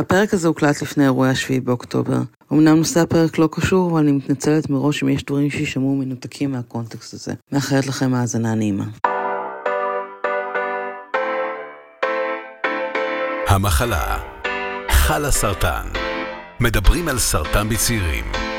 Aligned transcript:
הפרק 0.00 0.34
הזה 0.34 0.48
הוקלט 0.48 0.82
לפני 0.82 1.04
אירועי 1.04 1.30
השביעי 1.30 1.60
באוקטובר. 1.60 2.18
אמנם 2.52 2.76
נושא 2.76 3.00
הפרק 3.00 3.38
לא 3.38 3.48
קשור, 3.52 3.90
אבל 3.90 4.00
אני 4.00 4.12
מתנצלת 4.12 4.70
מראש 4.70 5.02
אם 5.02 5.08
יש 5.08 5.24
דברים 5.24 5.50
שישמעו 5.50 5.96
מנותקים 5.96 6.52
מהקונטקסט 6.52 7.14
הזה. 7.14 7.32
מאחלת 7.52 7.86
לכם 7.86 8.14
האזנה 8.14 8.54
נעימה. 8.54 8.84
המחלה, 13.48 14.18
חלה 14.90 15.30
סרטן. 15.30 15.86
מדברים 16.60 17.08
על 17.08 17.18
סרטן 17.18 17.68
בצעירים. 17.68 18.51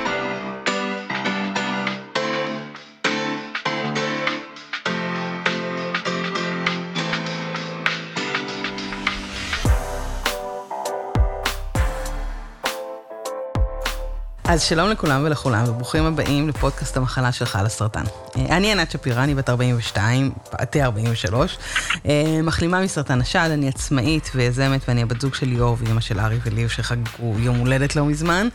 אז 14.54 14.62
שלום 14.62 14.90
לכולם 14.90 15.22
ולכולם, 15.26 15.64
וברוכים 15.68 16.06
הבאים 16.06 16.50
לפודקאסט 16.50 16.98
המחלה 16.98 17.32
שלך 17.32 17.56
על 17.56 17.66
הסרטן. 17.66 18.04
אה, 18.38 18.58
אני 18.58 18.72
ענת 18.72 18.92
שפירא, 18.92 19.24
אני 19.24 19.36
בת 19.36 19.50
42, 19.50 20.32
פעתי 20.50 20.84
43, 20.84 21.58
אה, 22.06 22.40
מחלימה 22.44 22.82
מסרטן 22.82 23.22
השד, 23.22 23.50
אני 23.54 23.68
עצמאית 23.68 24.32
ויזמת, 24.36 24.82
ואני 24.88 25.02
הבת 25.02 25.22
זוג 25.22 25.34
של 25.34 25.48
ליאור 25.48 25.78
ואימא 25.80 26.02
של 26.02 26.20
ארי 26.20 26.38
וליב 26.46 26.70
שחגגו 26.70 27.40
יום 27.40 27.58
הולדת 27.58 27.96
לא 27.96 28.06
מזמן, 28.06 28.48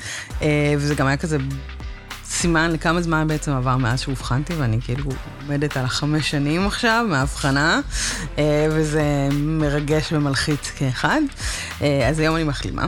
אה, 0.43 0.75
וזה 0.79 0.95
גם 0.95 1.07
היה 1.07 1.17
כזה 1.17 1.39
סימן 2.31 2.73
לכמה 2.73 3.03
זמן 3.03 3.29
בעצם 3.29 3.53
עבר 3.53 3.77
מאז 3.77 4.01
שאובחנתי, 4.01 4.55
ואני 4.55 4.79
כאילו 4.81 5.05
עומדת 5.43 5.77
על 5.77 5.85
החמש 5.85 6.31
שנים 6.31 6.67
עכשיו 6.67 7.07
מהאבחנה, 7.09 7.81
וזה 8.71 9.03
מרגש 9.33 10.13
ומלחיץ 10.13 10.71
כאחד. 10.77 11.21
אז 11.81 12.19
היום 12.19 12.37
אני 12.37 12.45
מחלימה. 12.45 12.87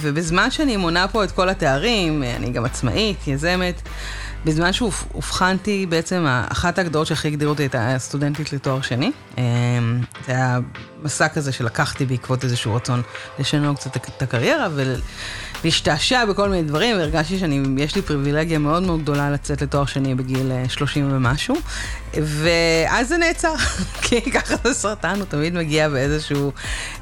ובזמן 0.00 0.50
שאני 0.50 0.76
מונה 0.76 1.08
פה 1.08 1.24
את 1.24 1.32
כל 1.32 1.48
התארים, 1.48 2.22
אני 2.36 2.50
גם 2.50 2.64
עצמאית, 2.64 3.28
יזמת. 3.28 3.82
בזמן 4.44 4.72
שאובחנתי, 4.72 5.86
בעצם 5.86 6.26
אחת 6.48 6.78
ההגדרות 6.78 7.06
שהכי 7.06 7.28
הגדירו 7.28 7.50
אותי 7.50 7.62
הייתה 7.62 7.94
סטודנטית 7.98 8.52
לתואר 8.52 8.80
שני. 8.80 9.12
זה 10.26 10.32
היה 10.32 10.58
מסע 11.02 11.28
כזה 11.28 11.52
שלקחתי 11.52 12.04
בעקבות 12.06 12.44
איזשהו 12.44 12.74
רצון 12.74 13.02
לשנות 13.38 13.78
קצת 13.78 13.96
את 13.96 14.22
הקריירה 14.22 14.68
ולהשתעשע 15.64 16.24
בכל 16.24 16.48
מיני 16.48 16.62
דברים, 16.62 16.96
והרגשתי 16.96 17.38
שיש 17.38 17.96
לי 17.96 18.02
פריבילגיה 18.02 18.58
מאוד 18.58 18.82
מאוד 18.82 19.02
גדולה 19.02 19.30
לצאת 19.30 19.62
לתואר 19.62 19.86
שני 19.86 20.14
בגיל 20.14 20.52
30 20.68 21.12
ומשהו. 21.12 21.56
ואז 22.14 23.08
זה 23.08 23.16
נעצר, 23.16 23.54
כי 24.02 24.30
ככה 24.30 24.54
זה 24.64 24.74
סרטן, 24.74 25.16
הוא 25.18 25.24
תמיד 25.24 25.54
מגיע 25.54 25.88
באיזשהו 25.88 26.52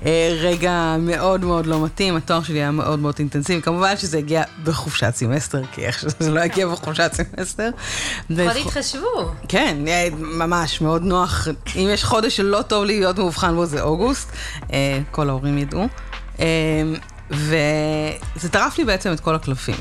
אה, 0.06 0.36
רגע 0.41 0.97
מאוד 0.98 1.44
מאוד 1.44 1.66
לא 1.66 1.84
מתאים. 1.84 2.16
התואר 2.16 2.42
שלי 2.42 2.58
היה 2.58 2.70
מאוד 2.70 2.98
מאוד 2.98 3.14
אינטנסיבי. 3.19 3.62
כמובן 3.62 3.97
שזה 3.97 4.19
הגיע 4.19 4.42
בחופשת 4.64 5.12
סמסטר, 5.14 5.62
כי 5.72 5.86
איך 5.86 5.98
שזה 5.98 6.30
לא 6.30 6.41
הגיע 6.41 6.66
בחופשת 6.66 7.10
סמסטר. 7.14 7.30
לפחות 8.31 8.67
התחשבו. 8.67 9.33
כן, 9.48 9.77
ממש, 10.19 10.81
מאוד 10.81 11.03
נוח. 11.03 11.48
אם 11.77 11.89
יש 11.92 12.05
חודש 12.05 12.37
שלא 12.37 12.62
טוב 12.62 12.84
לי 12.84 13.00
להיות 13.00 13.19
מאובחן 13.19 13.55
בו, 13.55 13.67
זה 13.67 13.83
אוגוסט. 13.83 14.33
אה, 14.72 14.98
כל 15.11 15.28
ההורים 15.28 15.59
ידעו. 15.59 15.89
וזה 17.31 18.48
טרף 18.50 18.78
לי 18.78 18.84
בעצם 18.84 19.12
את 19.12 19.20
כל 19.20 19.34
הקלפים. 19.34 19.75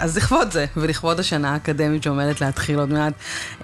אז 0.00 0.16
לכבוד 0.16 0.50
זה, 0.50 0.66
ולכבוד 0.76 1.20
השנה 1.20 1.52
האקדמית 1.52 2.02
שעומדת 2.02 2.40
להתחיל 2.40 2.78
עוד 2.78 2.88
מעט, 2.88 3.12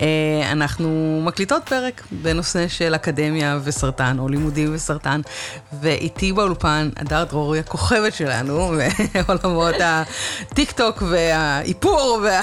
אה, 0.01 0.07
אנחנו 0.53 1.21
מקליטות 1.25 1.63
פרק 1.65 2.03
בנושא 2.11 2.69
של 2.69 2.95
אקדמיה 2.95 3.59
וסרטן, 3.65 4.17
או 4.19 4.29
לימודים 4.29 4.75
וסרטן, 4.75 5.21
ואיתי 5.81 6.33
באולפן, 6.33 6.91
הדר 6.97 7.25
דרורי, 7.25 7.59
הכוכבת 7.59 8.15
שלנו, 8.15 8.73
בעולמות 9.29 9.75
הטיק 9.81 10.73
טוק 10.73 11.03
והאיפור. 11.09 12.21
וה... 12.23 12.41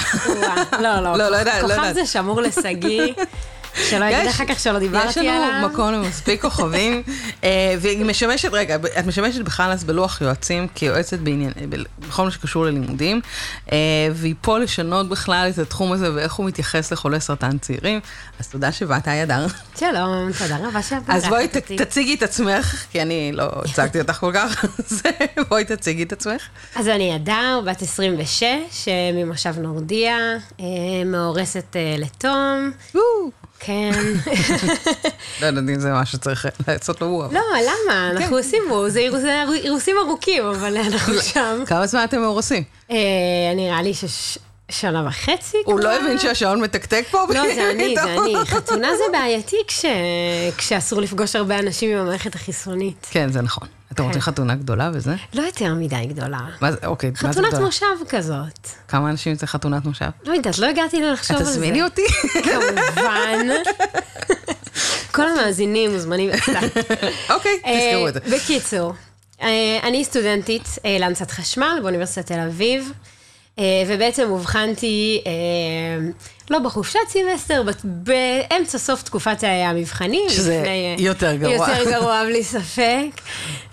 לא, 0.81 0.99
לא, 0.99 1.17
לא, 1.17 1.29
לא 1.29 1.37
יודעת. 1.37 1.61
כוכב 1.61 1.93
זה 1.93 2.05
שמור 2.05 2.41
לשגיא. 2.41 3.13
שלא 3.75 4.05
יגיד 4.05 4.27
אחר 4.27 4.45
כך 4.45 4.59
שלא 4.59 4.79
דיברתי 4.79 5.19
עליו. 5.19 5.33
יש 5.33 5.55
לנו 5.55 5.69
מקום 5.69 5.93
למספיק 5.93 6.41
כוכבים, 6.41 7.03
אה, 7.43 7.75
והיא 7.79 8.05
משמשת, 8.05 8.49
רגע, 8.53 8.75
את 8.99 9.05
משמשת 9.05 9.41
בכלל 9.41 9.71
אז 9.71 9.83
בלוח 9.83 10.21
יועצים 10.21 10.67
כיועצת 10.75 11.19
בעניין, 11.19 11.51
בכל 11.99 12.23
מה 12.23 12.31
שקשור 12.31 12.65
ללימודים, 12.65 13.21
אה, 13.71 13.77
והיא 14.13 14.35
פה 14.41 14.59
לשנות 14.59 15.09
בכלל 15.09 15.49
את 15.53 15.59
התחום 15.59 15.91
הזה 15.91 16.13
ואיך 16.13 16.33
הוא 16.33 16.45
מתייחס 16.45 16.91
לחולי 16.91 17.19
סרטן 17.19 17.57
צעירים, 17.57 17.99
אז 18.39 18.47
תודה 18.47 18.71
שבאת, 18.71 19.07
היי 19.07 19.23
אדר. 19.23 19.45
שלום, 19.79 20.31
תודה 20.39 20.57
רבה 20.67 20.81
שבאת. 20.81 21.03
אז 21.07 21.27
בואי 21.27 21.47
תציגי 21.77 22.15
את 22.15 22.23
עצמך, 22.23 22.85
כי 22.91 23.01
אני 23.01 23.31
לא 23.33 23.49
הצגתי 23.65 24.01
אותך 24.01 24.13
כל 24.13 24.31
כך, 24.33 24.65
אז 24.79 25.01
בואי 25.49 25.65
תציגי 25.65 26.03
את 26.03 26.11
עצמך. 26.11 26.41
אז 26.75 26.87
אני 26.87 27.15
אדר, 27.15 27.61
בת 27.65 27.81
26, 27.81 28.43
אה, 28.43 28.93
ממושב 29.13 29.59
נורדיה, 29.59 30.17
מאורסת 31.05 31.75
לתום. 31.97 32.71
כן. 33.63 33.91
לא 35.41 35.45
יודעת 35.45 35.63
אם 35.69 35.79
זה 35.79 35.93
משהו 35.93 36.17
שצריך 36.17 36.45
לעשות 36.67 37.01
לו 37.01 37.07
וואו. 37.07 37.33
לא, 37.33 37.41
למה? 37.61 38.09
אנחנו 38.09 38.25
כן. 38.25 38.33
עושים 38.33 38.63
וואו, 38.69 38.89
זה 38.89 38.99
אירוסים 39.63 39.95
ארוכים, 40.05 40.43
אבל 40.45 40.77
אנחנו 40.77 41.13
שם. 41.21 41.63
כמה 41.65 41.87
זמן 41.87 42.03
אתם 42.03 42.21
מאורסים? 42.21 42.63
אה, 42.91 42.97
נראה 43.55 43.81
לי 43.81 43.93
שנה 44.71 45.07
וחצי 45.07 45.57
כבר. 45.63 45.73
הוא 45.73 45.79
לא 45.79 45.95
הבין 45.95 46.19
שהשעון 46.19 46.61
מתקתק 46.61 47.05
פה? 47.11 47.25
לא, 47.29 47.55
זה 47.55 47.71
אני, 47.71 47.95
זה 47.95 48.03
אני. 48.03 48.35
חתונה 48.45 48.89
זה 48.97 49.03
בעייתי 49.11 49.55
כשאסור 50.57 51.01
לפגוש 51.01 51.35
הרבה 51.35 51.59
אנשים 51.59 51.91
עם 51.91 51.97
המערכת 51.97 52.35
החיסונית. 52.35 53.07
כן, 53.11 53.31
זה 53.31 53.41
נכון. 53.41 53.67
אתם 53.91 54.03
רוצים 54.03 54.21
כן. 54.21 54.25
חתונה 54.25 54.55
גדולה 54.55 54.91
וזה? 54.93 55.15
לא 55.33 55.41
יותר 55.41 55.73
מדי 55.73 56.05
גדולה. 56.07 56.39
מה 56.61 56.71
זה, 56.71 56.77
אוקיי, 56.85 57.11
מה 57.23 57.33
זה 57.33 57.39
גדולה? 57.39 57.47
חתונת 57.47 57.65
מושב 57.65 57.85
כזאת. 58.09 58.67
כמה 58.87 59.09
אנשים 59.09 59.35
זה 59.35 59.47
חתונת 59.47 59.85
מושב? 59.85 60.09
לא 60.25 60.33
יודעת, 60.33 60.59
לא 60.59 60.67
הגעתי 60.67 61.01
לחשוב 61.01 61.37
על 61.37 61.43
זה. 61.43 61.49
את 61.49 61.55
תזמיני 61.55 61.83
אותי? 61.83 62.05
כמובן. 62.45 63.47
כל 65.15 65.27
המאזינים 65.27 65.91
מוזמנים. 65.91 66.29
אוקיי, 67.33 67.59
תזכרו 67.59 68.07
את 68.07 68.13
זה. 68.13 68.19
אה, 68.25 68.37
בקיצור, 68.37 68.93
אה, 69.41 69.79
אני 69.83 70.05
סטודנטית 70.05 70.67
אה, 70.85 70.97
להנדסת 70.99 71.31
חשמל 71.31 71.79
באוניברסיטת 71.81 72.25
תל 72.25 72.39
אביב. 72.39 72.91
ובעצם 73.87 74.29
אובחנתי 74.29 75.21
לא 76.49 76.59
בחופשת 76.59 76.99
סמסטר, 77.07 77.63
באמצע 77.83 78.77
סוף 78.77 79.03
תקופת 79.03 79.37
המבחנים. 79.43 80.29
שזה 80.29 80.59
לפני, 80.61 80.95
יותר 80.99 81.35
גרוע. 81.35 81.53
יותר 81.69 81.89
גרוע, 81.93 82.23
בלי 82.25 82.43
ספק. 82.43 83.21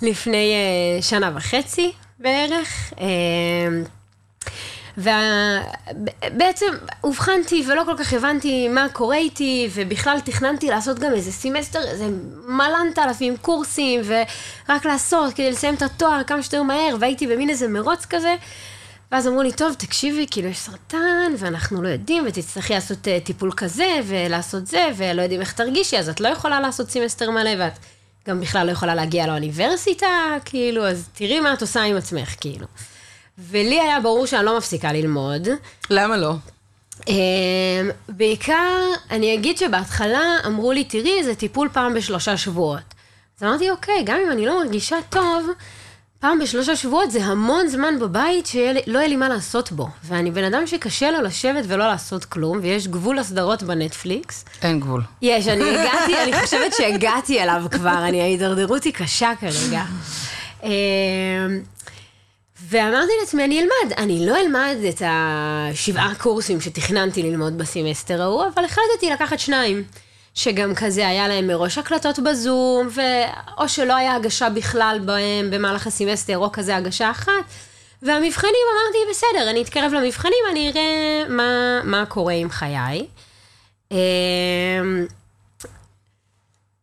לפני 0.03 0.53
שנה 1.01 1.31
וחצי 1.35 1.93
בערך. 2.19 2.93
ובעצם 4.99 6.67
אובחנתי 7.05 7.65
ולא 7.69 7.83
כל 7.87 7.95
כך 7.99 8.13
הבנתי 8.13 8.69
מה 8.69 8.87
קורה 8.93 9.17
איתי, 9.17 9.69
ובכלל 9.75 10.21
תכננתי 10.25 10.67
לעשות 10.67 10.99
גם 10.99 11.13
איזה 11.15 11.33
סמסטר, 11.33 11.79
איזה 11.89 12.05
מלאן 12.47 12.99
תאלפים 12.99 13.37
קורסים, 13.37 14.01
ורק 14.05 14.87
לעשות 14.87 15.35
כדי 15.35 15.51
לסיים 15.51 15.75
את 15.75 15.83
התואר 15.83 16.23
כמה 16.27 16.43
שיותר 16.43 16.63
מהר, 16.63 16.97
והייתי 17.01 17.27
במין 17.27 17.51
איזה 17.51 17.69
מרוץ 17.69 18.05
כזה. 18.05 18.35
ואז 19.13 19.29
אמרו 19.29 19.43
לי, 19.43 19.53
טוב, 19.53 19.75
תקשיבי, 19.75 20.27
כאילו 20.31 20.49
יש 20.49 20.59
סרטן, 20.59 21.33
ואנחנו 21.39 21.83
לא 21.83 21.89
יודעים, 21.89 22.25
ותצטרכי 22.27 22.75
לעשות 22.75 22.99
אה, 22.99 23.25
טיפול 23.25 23.53
כזה, 23.57 24.01
ולעשות 24.05 24.67
זה, 24.67 24.89
ולא 24.97 25.23
יודעים 25.23 25.41
איך 25.41 25.53
תרגישי, 25.53 25.99
אז 25.99 26.09
את 26.09 26.21
לא 26.21 26.29
יכולה 26.29 26.61
לעשות 26.61 26.91
סמסטר 26.91 27.31
מלא, 27.31 27.51
ואת 27.59 27.73
גם 28.29 28.41
בכלל 28.41 28.67
לא 28.67 28.73
יכולה 28.73 28.95
להגיע 28.95 29.27
לאוניברסיטה, 29.27 30.07
כאילו, 30.45 30.87
אז 30.87 31.09
תראי 31.13 31.41
מה 31.41 31.53
את 31.53 31.61
עושה 31.61 31.83
עם 31.83 31.97
עצמך, 31.97 32.35
כאילו. 32.41 32.67
ולי 33.39 33.81
היה 33.81 34.01
ברור 34.01 34.27
שאני 34.27 34.45
לא 34.45 34.59
מפסיקה 34.59 34.93
ללמוד. 34.93 35.49
למה 35.91 36.17
לא? 36.17 36.35
אמ, 37.01 37.11
בעיקר, 38.09 38.81
אני 39.11 39.35
אגיד 39.35 39.59
שבהתחלה 39.59 40.37
אמרו 40.47 40.73
לי, 40.73 40.85
תראי, 40.85 41.25
זה 41.25 41.35
טיפול 41.35 41.69
פעם 41.73 41.95
בשלושה 41.95 42.37
שבועות. 42.37 42.95
אז 43.39 43.43
אמרתי, 43.43 43.71
אוקיי, 43.71 44.03
גם 44.05 44.19
אם 44.27 44.33
אני 44.33 44.47
לא 44.47 44.65
מרגישה 44.65 44.97
טוב, 45.11 45.47
פעם 46.21 46.39
בשלושה 46.39 46.77
שבועות 46.77 47.11
זה 47.11 47.25
המון 47.25 47.69
זמן 47.69 47.99
בבית 48.01 48.47
שלא 48.47 48.99
יהיה 48.99 49.09
לי 49.09 49.17
מה 49.17 49.29
לעשות 49.29 49.73
בו. 49.73 49.89
ואני 50.05 50.31
בן 50.31 50.45
אדם 50.45 50.67
שקשה 50.67 51.11
לו 51.11 51.23
לשבת 51.23 51.65
ולא 51.69 51.87
לעשות 51.89 52.25
כלום, 52.25 52.59
ויש 52.63 52.89
גבול 52.89 53.19
לסדרות 53.19 53.63
בנטפליקס. 53.63 54.45
אין 54.63 54.81
גבול. 54.81 55.03
יש, 55.23 55.49
אני 55.49 55.65
הגעתי, 55.79 56.23
אני 56.23 56.41
חושבת 56.41 56.73
שהגעתי 56.75 57.43
אליו 57.43 57.63
כבר, 57.71 58.05
אני, 58.09 58.23
ההידרדרות 58.23 58.85
היא 58.85 58.93
קשה 58.93 59.33
כרגע. 59.41 59.83
אמ, 60.63 60.71
ואמרתי 62.69 63.13
לעצמי, 63.21 63.45
אני 63.45 63.61
אלמד. 63.61 63.93
אני 63.99 64.27
לא 64.27 64.37
אלמד 64.41 64.77
את 64.89 65.03
השבעה 65.07 66.15
קורסים 66.15 66.61
שתכננתי 66.61 67.23
ללמוד 67.23 67.59
בסמסטר 67.59 68.23
ההוא, 68.23 68.45
אבל 68.55 68.65
החלטתי 68.65 69.11
לקחת 69.13 69.39
שניים. 69.39 69.83
שגם 70.39 70.75
כזה 70.75 71.09
היה 71.09 71.29
להם 71.29 71.47
מראש 71.47 71.79
הקלטות 71.79 72.19
בזום, 72.19 72.89
או 73.59 73.69
שלא 73.69 73.97
היה 73.97 74.15
הגשה 74.15 74.51
בכלל 74.51 75.01
בהם 75.05 75.51
במהלך 75.51 75.87
הסמסטר, 75.87 76.39
או 76.39 76.53
כזה 76.53 76.77
הגשה 76.77 77.11
אחת. 77.11 77.31
והמבחנים, 78.03 78.55
אמרתי, 78.73 78.99
בסדר, 79.11 79.51
אני 79.51 79.63
אתקרב 79.63 79.93
למבחנים, 79.93 80.45
אני 80.51 80.71
אראה 80.71 81.25
מה, 81.29 81.81
מה 81.85 82.07
קורה 82.07 82.33
עם 82.33 82.49
חיי. 82.51 83.07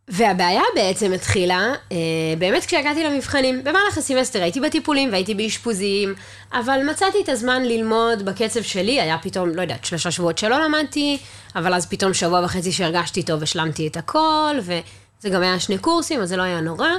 והבעיה 0.07 0.61
בעצם 0.75 1.13
התחילה, 1.13 1.73
אה, 1.91 1.97
באמת 2.37 2.65
כשהגעתי 2.65 3.03
למבחנים. 3.03 3.63
במהלך 3.63 3.97
הסמסטר 3.97 4.41
הייתי 4.41 4.59
בטיפולים 4.59 5.11
והייתי 5.11 5.35
באשפוזים, 5.35 6.13
אבל 6.53 6.79
מצאתי 6.89 7.17
את 7.23 7.29
הזמן 7.29 7.63
ללמוד 7.63 8.25
בקצב 8.25 8.61
שלי, 8.61 9.01
היה 9.01 9.17
פתאום, 9.21 9.49
לא 9.49 9.61
יודעת, 9.61 9.85
שלושה 9.85 10.11
שבועות 10.11 10.37
שלא 10.37 10.65
למדתי, 10.65 11.17
אבל 11.55 11.73
אז 11.73 11.85
פתאום 11.85 12.13
שבוע 12.13 12.45
וחצי 12.45 12.71
שהרגשתי 12.71 13.23
טוב 13.23 13.43
השלמתי 13.43 13.87
את 13.87 13.97
הכל, 13.97 14.55
וזה 14.61 15.29
גם 15.29 15.41
היה 15.41 15.59
שני 15.59 15.77
קורסים, 15.77 16.21
אז 16.21 16.29
זה 16.29 16.37
לא 16.37 16.43
היה 16.43 16.61
נורא. 16.61 16.89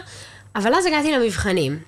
אבל 0.57 0.75
אז 0.75 0.87
הגעתי 0.87 1.13
למבחנים, 1.13 1.79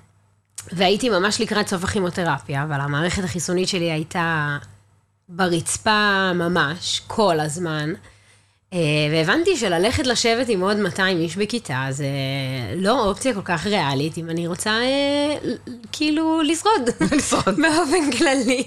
והייתי 0.72 1.08
ממש 1.08 1.40
לקראת 1.40 1.68
סוף 1.68 1.84
הכימותרפיה, 1.84 2.62
אבל 2.62 2.80
המערכת 2.80 3.24
החיסונית 3.24 3.68
שלי 3.68 3.92
הייתה 3.92 4.56
ברצפה 5.28 6.32
ממש, 6.34 7.02
כל 7.06 7.40
הזמן. 7.40 7.92
אה, 8.72 8.78
והבנתי 9.12 9.56
שללכת 9.56 10.06
לשבת 10.06 10.48
עם 10.48 10.60
עוד 10.60 10.76
200 10.76 11.20
איש 11.20 11.36
בכיתה 11.36 11.86
זה 11.90 12.06
לא 12.76 13.04
אופציה 13.04 13.34
כל 13.34 13.42
כך 13.44 13.66
ריאלית, 13.66 14.18
אם 14.18 14.30
אני 14.30 14.46
רוצה 14.46 14.70
אה, 14.70 15.36
כאילו 15.92 16.42
לשרוד. 16.42 16.90
לשרוד. 17.16 17.56
באופן 17.62 18.10
כללי. 18.18 18.64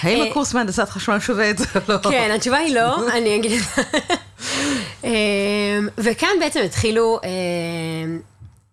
האם 0.00 0.20
אה, 0.20 0.30
הקורס 0.30 0.54
מהנדסת 0.54 0.88
חשמל 0.88 1.20
שווה 1.20 1.50
את 1.50 1.58
זה 1.58 1.64
או 1.74 1.80
לא? 1.88 2.10
כן, 2.10 2.30
התשובה 2.34 2.56
היא 2.56 2.74
לא, 2.74 2.96
אני 3.16 3.36
אגיד 3.36 3.52
את 3.52 3.62
זה. 3.76 3.82
וכאן 5.98 6.30
בעצם 6.40 6.60
התחילו, 6.64 7.20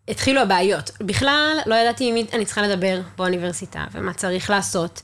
התחילו 0.07 0.42
הבעיות. 0.42 0.92
בכלל, 1.01 1.57
לא 1.66 1.75
ידעתי 1.75 2.07
עם 2.07 2.13
מי 2.13 2.25
אני 2.34 2.46
צריכה 2.46 2.62
לדבר 2.62 3.01
באוניברסיטה, 3.18 3.86
ומה 3.92 4.13
צריך 4.13 4.50
לעשות, 4.50 5.01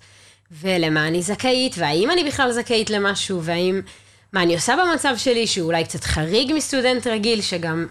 ולמה 0.52 1.08
אני 1.08 1.22
זכאית, 1.22 1.76
והאם 1.78 2.12
אני 2.12 2.24
בכלל 2.24 2.52
זכאית 2.52 2.90
למשהו, 2.90 3.44
והאם, 3.44 3.82
מה 4.36 4.44
אני 4.44 4.56
עושה 4.56 4.76
במצב 4.76 5.14
שלי, 5.18 5.48
שהוא 5.48 5.66
אולי 5.68 5.84
קצת 5.84 6.04
חריג 6.04 6.54
מסטודנט 6.56 7.08
רגיל, 7.08 7.42
שגם 7.42 7.86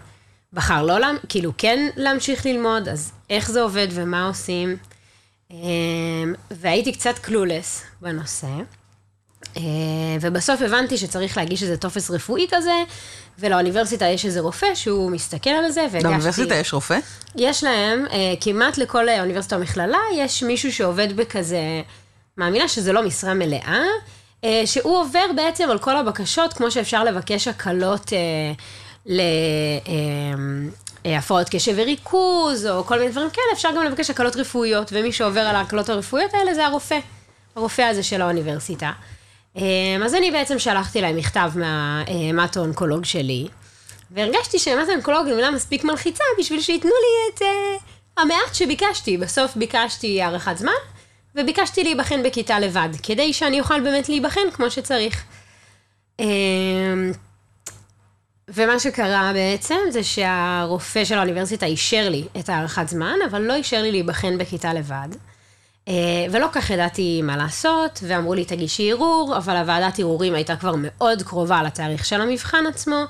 בחר 0.53 0.83
לא, 0.83 0.99
לה- 0.99 1.11
כאילו 1.29 1.51
כן 1.57 1.89
להמשיך 1.95 2.45
ללמוד, 2.45 2.89
אז 2.89 3.11
איך 3.29 3.51
זה 3.51 3.61
עובד 3.61 3.87
ומה 3.91 4.27
עושים. 4.27 4.77
אמ, 5.51 5.57
והייתי 6.51 6.91
קצת 6.93 7.19
קלולס 7.19 7.83
בנושא. 8.01 8.47
אה, 9.57 9.61
ובסוף 10.21 10.61
הבנתי 10.61 10.97
שצריך 10.97 11.37
להגיש 11.37 11.63
איזה 11.63 11.77
טופס 11.77 12.11
רפואי 12.11 12.47
כזה, 12.51 12.83
ולאוניברסיטה 13.39 14.05
יש 14.05 14.25
איזה 14.25 14.39
רופא 14.39 14.75
שהוא 14.75 15.11
מסתכל 15.11 15.49
על 15.49 15.71
זה, 15.71 15.81
והגשתי... 15.81 16.03
לאוניברסיטה 16.03 16.55
יש 16.55 16.73
רופא? 16.73 16.99
יש 17.35 17.63
להם, 17.63 18.05
אה, 18.11 18.33
כמעט 18.41 18.77
לכל 18.77 19.09
אוניברסיטה 19.09 19.55
או 19.55 19.61
מכללה, 19.61 19.99
יש 20.15 20.43
מישהו 20.43 20.73
שעובד 20.73 21.15
בכזה, 21.17 21.59
מאמינה 22.37 22.67
שזה 22.67 22.93
לא 22.93 23.03
משרה 23.03 23.33
מלאה, 23.33 23.61
אה, 23.67 23.83
שהוא 24.65 24.97
עובר 25.01 25.25
בעצם 25.35 25.69
על 25.69 25.79
כל 25.79 25.97
הבקשות, 25.97 26.53
כמו 26.53 26.71
שאפשר 26.71 27.03
לבקש 27.03 27.47
הקלות 27.47 28.13
אה, 28.13 29.17
להפרעות 31.05 31.49
קשב 31.49 31.73
וריכוז, 31.75 32.65
או 32.65 32.83
כל 32.83 32.99
מיני 32.99 33.11
דברים 33.11 33.29
כאלה, 33.29 33.45
אפשר 33.53 33.69
גם 33.75 33.83
לבקש 33.83 34.09
הקלות 34.09 34.35
רפואיות, 34.35 34.89
ומי 34.93 35.11
שעובר 35.11 35.41
על 35.41 35.55
ההקלות 35.55 35.89
הרפואיות 35.89 36.33
האלה 36.33 36.53
זה 36.53 36.65
הרופא, 36.65 36.99
הרופא 37.55 37.81
הזה 37.81 38.03
של 38.03 38.21
האוניברסיטה. 38.21 38.91
אה, 39.57 39.61
אז 40.05 40.15
אני 40.15 40.31
בעצם 40.31 40.59
שלחתי 40.59 41.01
להם 41.01 41.15
מכתב 41.15 41.51
מהמטו-אונקולוג 41.55 43.05
שלי, 43.05 43.47
והרגשתי 44.11 44.59
שמטו-אונקולוג 44.59 45.25
היא 45.25 45.35
מילה 45.35 45.51
מספיק 45.51 45.83
מלחיצה 45.83 46.23
בשביל 46.39 46.61
שייתנו 46.61 46.91
לי 46.91 47.33
את 47.33 47.41
המעט 48.17 48.53
שביקשתי. 48.55 49.17
בסוף 49.17 49.55
ביקשתי 49.55 50.21
הארכת 50.21 50.57
זמן, 50.57 50.71
וביקשתי 51.35 51.83
להיבחן 51.83 52.23
בכיתה 52.23 52.59
לבד, 52.59 52.89
כדי 53.03 53.33
שאני 53.33 53.59
אוכל 53.59 53.79
באמת 53.79 54.09
להיבחן 54.09 54.51
כמו 54.53 54.71
שצריך. 54.71 55.23
אה, 56.19 56.25
ומה 58.47 58.79
שקרה 58.79 59.31
בעצם 59.33 59.77
זה 59.89 60.03
שהרופא 60.03 61.05
של 61.05 61.17
האוניברסיטה 61.17 61.65
אישר 61.65 62.09
לי 62.09 62.23
את 62.39 62.49
הארכת 62.49 62.89
זמן, 62.89 63.15
אבל 63.29 63.41
לא 63.41 63.55
אישר 63.55 63.81
לי 63.81 63.91
להיבחן 63.91 64.37
בכיתה 64.37 64.73
לבד. 64.73 65.07
אה, 65.87 65.93
ולא 66.31 66.47
כך 66.51 66.69
ידעתי 66.69 67.21
מה 67.21 67.37
לעשות, 67.37 67.99
ואמרו 68.03 68.33
לי 68.33 68.45
תגישי 68.45 68.91
ערעור, 68.91 69.37
אבל 69.37 69.55
הוועדת 69.55 69.99
ערעורים 69.99 70.33
הייתה 70.33 70.55
כבר 70.55 70.73
מאוד 70.77 71.23
קרובה 71.23 71.63
לתאריך 71.63 72.05
של 72.05 72.21
המבחן 72.21 72.65
עצמו, 72.67 73.03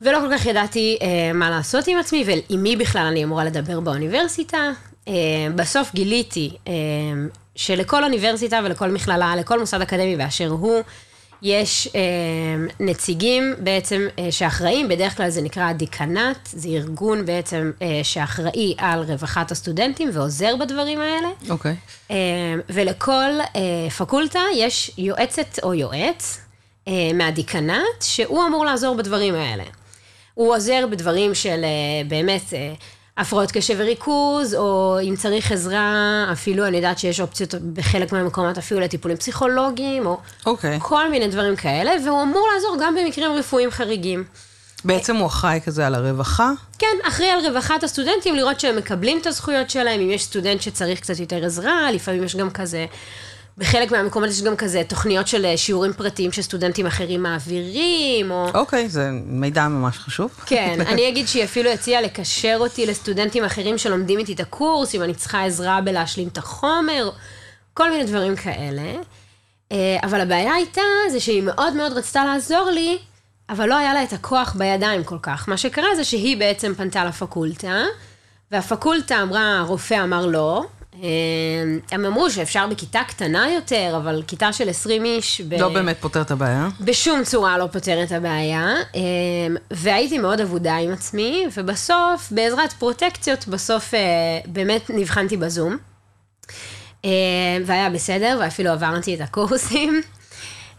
ולא 0.00 0.18
כל 0.18 0.38
כך 0.38 0.46
ידעתי 0.46 0.98
אה, 1.02 1.32
מה 1.32 1.50
לעשות 1.50 1.86
עם 1.86 1.98
עצמי 1.98 2.24
ועם 2.26 2.62
מי 2.62 2.76
בכלל 2.76 3.06
אני 3.06 3.24
אמורה 3.24 3.44
לדבר 3.44 3.80
באוניברסיטה. 3.80 4.70
אה, 5.08 5.12
בסוף 5.54 5.94
גיליתי 5.94 6.50
אה, 6.68 6.72
שלכל 7.56 8.04
אוניברסיטה 8.04 8.60
ולכל 8.64 8.90
מכללה, 8.90 9.36
לכל 9.36 9.60
מוסד 9.60 9.80
אקדמי 9.80 10.16
באשר 10.16 10.48
הוא, 10.48 10.82
יש 11.42 11.88
אה, 11.94 12.00
נציגים 12.80 13.54
בעצם 13.58 14.06
שאחראים, 14.30 14.88
בדרך 14.88 15.16
כלל 15.16 15.30
זה 15.30 15.42
נקרא 15.42 15.72
דיקנט, 15.72 16.38
זה 16.46 16.68
ארגון 16.68 17.26
בעצם 17.26 17.70
שאחראי 18.02 18.74
על 18.78 19.02
רווחת 19.02 19.50
הסטודנטים 19.50 20.10
ועוזר 20.12 20.56
בדברים 20.56 21.00
האלה. 21.00 21.28
אוקיי. 21.50 21.76
אה, 22.10 22.16
ולכל 22.68 23.30
פקולטה 23.98 24.40
יש 24.54 24.90
יועצת 24.98 25.58
או 25.62 25.74
יועץ 25.74 26.40
מהדיקנט, 27.14 28.02
שהוא 28.02 28.46
אמור 28.46 28.64
לעזור 28.64 28.96
בדברים 28.96 29.34
האלה. 29.34 29.64
הוא 30.34 30.54
עוזר 30.54 30.86
בדברים 30.90 31.34
של 31.34 31.64
באמת 32.08 32.52
הפרעות 33.16 33.50
קשב 33.52 33.74
וריכוז, 33.78 34.54
או 34.54 34.98
אם 35.02 35.16
צריך 35.16 35.52
עזרה, 35.52 36.26
אפילו 36.32 36.66
אני 36.66 36.76
יודעת 36.76 36.98
שיש 36.98 37.20
אופציות 37.20 37.54
בחלק 37.54 38.12
מהמקומות 38.12 38.58
אפילו 38.58 38.80
לטיפולים 38.80 39.16
פסיכולוגיים, 39.16 40.06
או 40.06 40.18
אוקיי. 40.46 40.78
כל 40.82 41.10
מיני 41.10 41.28
דברים 41.28 41.56
כאלה, 41.56 41.90
והוא 42.04 42.22
אמור 42.22 42.48
לעזור 42.54 42.76
גם 42.80 42.94
במקרים 42.94 43.32
רפואיים 43.32 43.70
חריגים. 43.70 44.24
בעצם 44.84 45.16
הוא 45.16 45.26
אחראי 45.26 45.60
כזה 45.64 45.86
על 45.86 45.94
הרווחה? 45.94 46.52
כן, 46.78 46.96
אחראי 47.08 47.30
על 47.30 47.46
רווחת 47.46 47.82
הסטודנטים, 47.82 48.34
לראות 48.34 48.60
שהם 48.60 48.76
מקבלים 48.76 49.18
את 49.18 49.26
הזכויות 49.26 49.70
שלהם, 49.70 50.00
אם 50.00 50.10
יש 50.10 50.24
סטודנט 50.24 50.60
שצריך 50.62 51.00
קצת 51.00 51.18
יותר 51.18 51.44
עזרה, 51.44 51.92
לפעמים 51.92 52.24
יש 52.24 52.36
גם 52.36 52.50
כזה, 52.50 52.86
בחלק 53.58 53.92
מהמקומות 53.92 54.30
יש 54.30 54.42
גם 54.42 54.56
כזה 54.56 54.82
תוכניות 54.88 55.28
של 55.28 55.44
אה, 55.44 55.56
שיעורים 55.56 55.92
פרטיים 55.92 56.32
שסטודנטים 56.32 56.86
אחרים 56.86 57.22
מעבירים, 57.22 58.30
או... 58.30 58.48
אוקיי, 58.54 58.88
זה 58.88 59.10
מידע 59.26 59.68
ממש 59.68 59.98
חשוב. 59.98 60.30
כן, 60.46 60.80
אני 60.86 61.08
אגיד 61.08 61.28
שהיא 61.28 61.44
אפילו 61.44 61.70
הציעה 61.70 62.02
לקשר 62.02 62.56
אותי 62.60 62.86
לסטודנטים 62.86 63.44
אחרים 63.44 63.78
שלומדים 63.78 64.18
איתי 64.18 64.32
את 64.32 64.40
הקורס, 64.40 64.94
אם 64.94 65.02
אני 65.02 65.14
צריכה 65.14 65.44
עזרה 65.44 65.80
בלהשלים 65.80 66.28
את 66.28 66.38
החומר, 66.38 67.10
כל 67.74 67.90
מיני 67.90 68.04
דברים 68.04 68.36
כאלה. 68.36 68.92
אה, 69.72 69.96
אבל 70.02 70.20
הבעיה 70.20 70.54
הייתה, 70.54 70.82
זה 71.10 71.20
שהיא 71.20 71.42
מאוד 71.42 71.74
מאוד 71.74 71.92
רצתה 71.92 72.24
לעזור 72.24 72.70
לי, 72.70 72.98
אבל 73.50 73.68
לא 73.68 73.76
היה 73.76 73.94
לה 73.94 74.02
את 74.02 74.12
הכוח 74.12 74.54
בידיים 74.58 75.04
כל 75.04 75.18
כך. 75.22 75.48
מה 75.48 75.56
שקרה 75.56 75.88
זה 75.96 76.04
שהיא 76.04 76.36
בעצם 76.36 76.74
פנתה 76.74 77.04
לפקולטה, 77.04 77.82
והפקולטה 78.50 79.22
אמרה, 79.22 79.58
הרופא 79.58 80.04
אמר 80.04 80.26
לא. 80.26 80.64
הם 81.90 82.04
אמרו 82.06 82.30
שאפשר 82.30 82.66
בכיתה 82.66 83.00
קטנה 83.08 83.50
יותר, 83.50 83.94
אבל 83.96 84.22
כיתה 84.26 84.52
של 84.52 84.68
20 84.68 85.04
איש... 85.04 85.40
ב... 85.40 85.54
לא 85.54 85.68
באמת 85.68 85.96
פותר 86.00 86.20
את 86.20 86.30
הבעיה. 86.30 86.68
בשום 86.80 87.24
צורה 87.24 87.58
לא 87.58 87.66
פותר 87.72 88.02
את 88.02 88.12
הבעיה, 88.12 88.74
אמ, 88.94 89.56
והייתי 89.70 90.18
מאוד 90.18 90.40
אבודה 90.40 90.76
עם 90.76 90.92
עצמי, 90.92 91.46
ובסוף, 91.56 92.28
בעזרת 92.30 92.72
פרוטקציות, 92.72 93.48
בסוף 93.48 93.94
אה, 93.94 94.00
באמת 94.46 94.90
נבחנתי 94.90 95.36
בזום. 95.36 95.76
אמ, 97.04 97.10
והיה 97.66 97.90
בסדר, 97.90 98.38
ואפילו 98.40 98.70
עברתי 98.70 99.14
את 99.14 99.20
הקורסים. 99.20 100.02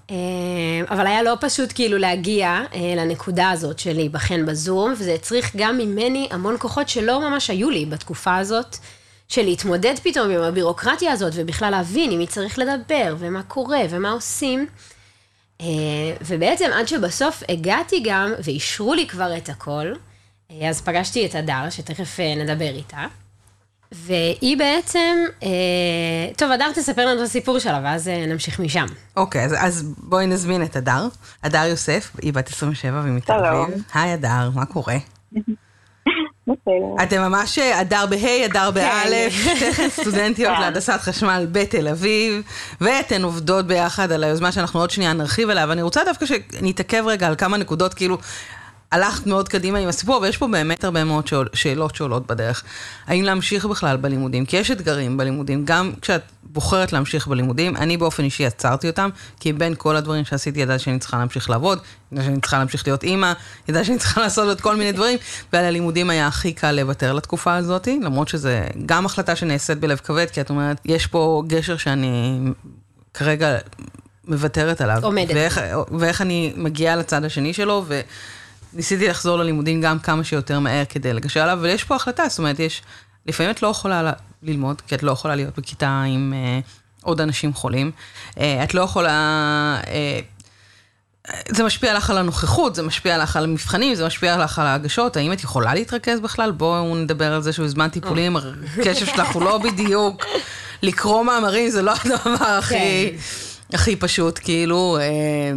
אמ, 0.10 0.15
אבל 0.89 1.07
היה 1.07 1.24
לא 1.24 1.34
פשוט 1.39 1.72
כאילו 1.75 1.98
להגיע 1.98 2.62
אה, 2.74 2.93
לנקודה 2.98 3.50
הזאת 3.50 3.79
של 3.79 3.93
להיבחן 3.93 4.45
בזום, 4.45 4.93
וזה 4.98 5.13
הצריך 5.13 5.55
גם 5.55 5.77
ממני 5.77 6.27
המון 6.31 6.55
כוחות 6.60 6.89
שלא 6.89 7.29
ממש 7.29 7.50
היו 7.50 7.69
לי 7.69 7.86
בתקופה 7.86 8.38
הזאת, 8.38 8.77
של 9.27 9.44
להתמודד 9.44 9.94
פתאום 10.03 10.29
עם 10.29 10.41
הבירוקרטיה 10.41 11.12
הזאת, 11.12 11.34
ובכלל 11.36 11.70
להבין 11.70 12.12
עם 12.12 12.17
מי 12.17 12.27
צריך 12.27 12.60
לדבר, 12.60 13.15
ומה 13.20 13.44
קורה, 13.44 13.79
ומה 13.89 14.12
עושים. 14.12 14.67
אה, 15.62 15.65
ובעצם 16.22 16.70
עד 16.74 16.88
שבסוף 16.88 17.44
הגעתי 17.50 18.03
גם, 18.05 18.34
ואישרו 18.44 18.94
לי 18.94 19.08
כבר 19.08 19.38
את 19.38 19.50
הכל, 19.50 19.94
אה, 20.51 20.70
אז 20.70 20.82
פגשתי 20.82 21.25
את 21.25 21.36
הדר, 21.36 21.70
שתכף 21.70 22.20
אה, 22.20 22.36
נדבר 22.36 22.70
איתה. 22.70 23.05
והיא 23.91 24.58
בעצם, 24.58 25.17
אה, 25.44 25.50
טוב, 26.38 26.51
הדר 26.51 26.72
תספר 26.75 27.05
לנו 27.05 27.22
את 27.22 27.25
הסיפור 27.25 27.60
שלה, 27.60 27.82
ואז 27.84 28.08
אה, 28.08 28.25
נמשיך 28.25 28.60
משם. 28.60 28.86
אוקיי, 29.17 29.46
אז, 29.46 29.55
אז 29.60 29.94
בואי 29.98 30.27
נזמין 30.27 30.63
את 30.63 30.75
הדר. 30.75 31.08
הדר 31.44 31.63
יוסף, 31.63 32.12
היא 32.22 32.34
בת 32.34 32.50
27 32.50 33.01
והיא 33.01 33.13
מתל 33.13 33.34
שלום. 33.39 33.65
אביב. 33.65 33.84
היי 33.94 34.12
הדר, 34.12 34.50
מה 34.53 34.65
קורה? 34.65 34.98
בסדר. 36.48 37.04
אתם 37.04 37.22
ממש 37.22 37.60
אה, 37.60 37.80
הדר 37.80 38.06
בה', 38.06 38.46
הדר 38.46 38.72
באלף, 38.72 39.34
שתיכן 39.34 39.90
סטודנטיות 39.90 40.54
כן. 40.56 40.62
להנדסת 40.62 41.00
חשמל 41.02 41.48
בתל 41.52 41.88
אביב, 41.88 42.42
ואתן 42.82 43.24
עובדות 43.24 43.68
ביחד 43.68 44.12
על 44.12 44.24
היוזמה 44.24 44.52
שאנחנו 44.52 44.80
עוד 44.80 44.92
שנייה 44.92 45.14
נרחיב 45.14 45.50
עליה, 45.50 45.66
ואני 45.70 45.82
רוצה 45.82 46.02
דווקא 46.06 46.25
שנתעכב 46.25 47.04
רגע 47.08 47.28
על 47.28 47.36
כמה 47.36 47.58
נקודות, 47.58 47.94
כאילו, 47.94 48.18
הלכת 48.92 49.27
מאוד 49.27 49.50
קדימה 49.50 49.80
עם 49.80 49.88
הסיפור, 49.88 50.22
ויש 50.22 50.38
פה 50.38 50.48
באמת 50.48 50.84
הרבה 50.84 51.04
מאוד 51.04 51.27
שאול- 51.27 51.50
שאלות 51.54 51.96
שעולות 51.96 52.27
בדרך. 52.27 52.63
האם 53.08 53.24
להמשיך 53.24 53.65
בכלל 53.65 53.98
בלימודים? 53.98 54.46
כי 54.46 54.58
יש 54.58 54.72
אתגרים 54.72 55.18
בלימודים, 55.18 55.65
גם 55.65 55.92
כשאת 56.01 56.22
בוחרת 56.44 56.94
להמשיך 56.94 57.27
בלימודים. 57.27 57.77
אני 57.77 57.98
באופן 57.98 58.24
אישי 58.24 58.46
עצרתי 58.46 58.88
אותם, 58.89 59.10
כי 59.39 59.54
בין 59.54 59.74
כל 59.77 59.96
הדברים 59.96 60.25
שעשיתי 60.25 60.60
ידעתי 60.60 60.84
שאני 60.84 61.00
צריכה 61.00 61.18
להמשיך 61.18 61.50
לעבוד, 61.50 61.80
ידעתי 62.12 62.27
שאני 62.27 62.42
צריכה 62.42 62.58
להמשיך 62.58 62.88
להיות 62.88 63.04
אימא, 63.04 63.34
ידעתי 63.70 63.86
שאני 63.86 63.98
צריכה 63.98 64.22
לעשות 64.22 64.48
עוד 64.48 64.62
כל 64.62 64.75
מיני 64.75 64.92
דברים, 64.92 65.18
ועל 65.54 65.65
הלימודים 65.65 66.10
היה 66.10 66.27
הכי 66.27 66.54
קל 66.54 66.72
לוותר 66.72 67.13
לתקופה 67.13 67.56
הזאת, 67.56 67.88
למרות 68.01 68.27
שזה 68.27 68.68
גם 68.86 69.06
החלטה 69.06 69.36
שנעשית 69.36 69.80
בלב 69.80 69.98
כבד, 69.98 70.25
כי 70.34 70.42
את 70.42 70.50
אומרת, 70.50 70.77
יש 70.86 71.08
פה 71.08 71.44
גשר 71.48 71.77
שאני 71.77 72.39
כרגע 73.13 73.58
מוותרת 74.27 74.82
עליו. 74.82 75.00
עומדת. 75.04 75.36
ואיך, 75.36 75.62
ואיך 76.00 76.22
אני 76.22 76.54
מגיעה 76.56 76.96
לצד 76.96 77.25
השני 77.25 77.54
שלו, 77.54 77.84
ו... 77.88 78.01
ניסיתי 78.75 79.08
לחזור 79.08 79.38
ללימודים 79.38 79.82
גם 79.82 80.00
כמה 80.00 80.24
שיותר 80.24 80.60
מהר 80.60 80.86
כדי 80.86 81.13
לגשר 81.13 81.41
עליו, 81.41 81.58
אבל 81.60 81.70
יש 81.70 81.84
פה 81.84 81.96
החלטה, 81.96 82.24
זאת 82.29 82.39
אומרת, 82.39 82.60
יש... 82.60 82.82
לפעמים 83.25 83.51
את 83.51 83.62
לא 83.62 83.67
יכולה 83.67 84.12
ללמוד, 84.44 84.82
כי 84.82 84.96
את 84.96 85.03
לא 85.03 85.12
יכולה 85.12 85.36
להיות 85.36 85.60
בכיתה 85.60 86.03
עם 86.08 86.34
אה, 86.36 86.60
עוד 87.01 87.22
אנשים 87.22 87.53
חולים. 87.53 87.91
אה, 88.39 88.63
את 88.63 88.74
לא 88.74 88.82
יכולה... 88.82 89.12
אה, 89.88 90.20
זה 91.50 91.63
משפיע 91.63 91.94
לך 91.94 92.10
על 92.10 92.17
הנוכחות, 92.17 92.75
זה 92.75 92.84
משפיע 92.84 93.17
לך 93.17 93.36
על 93.36 93.44
המבחנים, 93.44 93.96
זה 93.96 94.05
משפיע 94.05 94.38
לך 94.38 94.60
על 94.60 94.65
ההגשות, 94.65 95.17
האם 95.17 95.34
את 95.34 95.44
יכולה 95.44 95.74
להתרכז 95.74 96.20
בכלל? 96.20 96.51
בואו 96.51 96.96
נדבר 96.96 97.34
על 97.34 97.41
זה 97.41 97.53
שבזמן 97.53 97.89
טיפולים 97.89 98.38
הקשב 98.38 99.05
שלך 99.05 99.29
הוא 99.29 99.44
לא 99.44 99.58
בדיוק, 99.58 100.24
לקרוא 100.82 101.24
מאמרים 101.24 101.70
זה 101.70 101.82
לא 101.82 101.94
הדבר 102.05 102.46
הכי, 102.46 103.12
הכי 103.74 103.96
פשוט, 103.96 104.39
כאילו, 104.44 104.98
אה, 105.01 105.53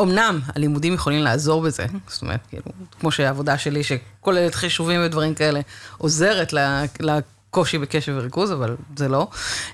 אמנם 0.00 0.38
הלימודים 0.56 0.94
יכולים 0.94 1.22
לעזור 1.22 1.62
בזה, 1.62 1.86
זאת 2.06 2.22
אומרת, 2.22 2.40
כאילו, 2.48 2.62
כמו 3.00 3.10
שהעבודה 3.10 3.58
שלי 3.58 3.82
שכוללת 3.82 4.54
חישובים 4.54 5.00
ודברים 5.04 5.34
כאלה, 5.34 5.60
עוזרת 5.98 6.52
לקושי 7.00 7.78
בקשב 7.78 8.12
וריכוז, 8.16 8.52
אבל 8.52 8.76
זה 8.96 9.08
לא. 9.08 9.26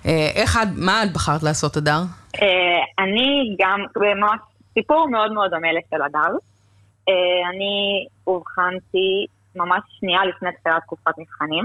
אה, 0.07 0.31
איך 0.35 0.57
את, 0.63 0.69
מה 0.77 1.03
את 1.03 1.13
בחרת 1.13 1.43
לעשות, 1.43 1.77
הדר? 1.77 2.01
אה, 2.43 3.05
אני 3.05 3.57
גם, 3.59 3.81
סיפור 4.75 5.09
מאוד 5.11 5.33
מאוד 5.33 5.51
דומה 5.51 5.69
לשל 5.73 6.03
הדר. 6.03 6.37
אה, 7.09 7.49
אני 7.51 8.07
אובחנתי 8.27 9.27
ממש 9.57 9.81
שנייה 10.01 10.25
לפני 10.25 10.49
תחילת 10.61 10.83
תקופת 10.83 11.19
מבחנים. 11.19 11.65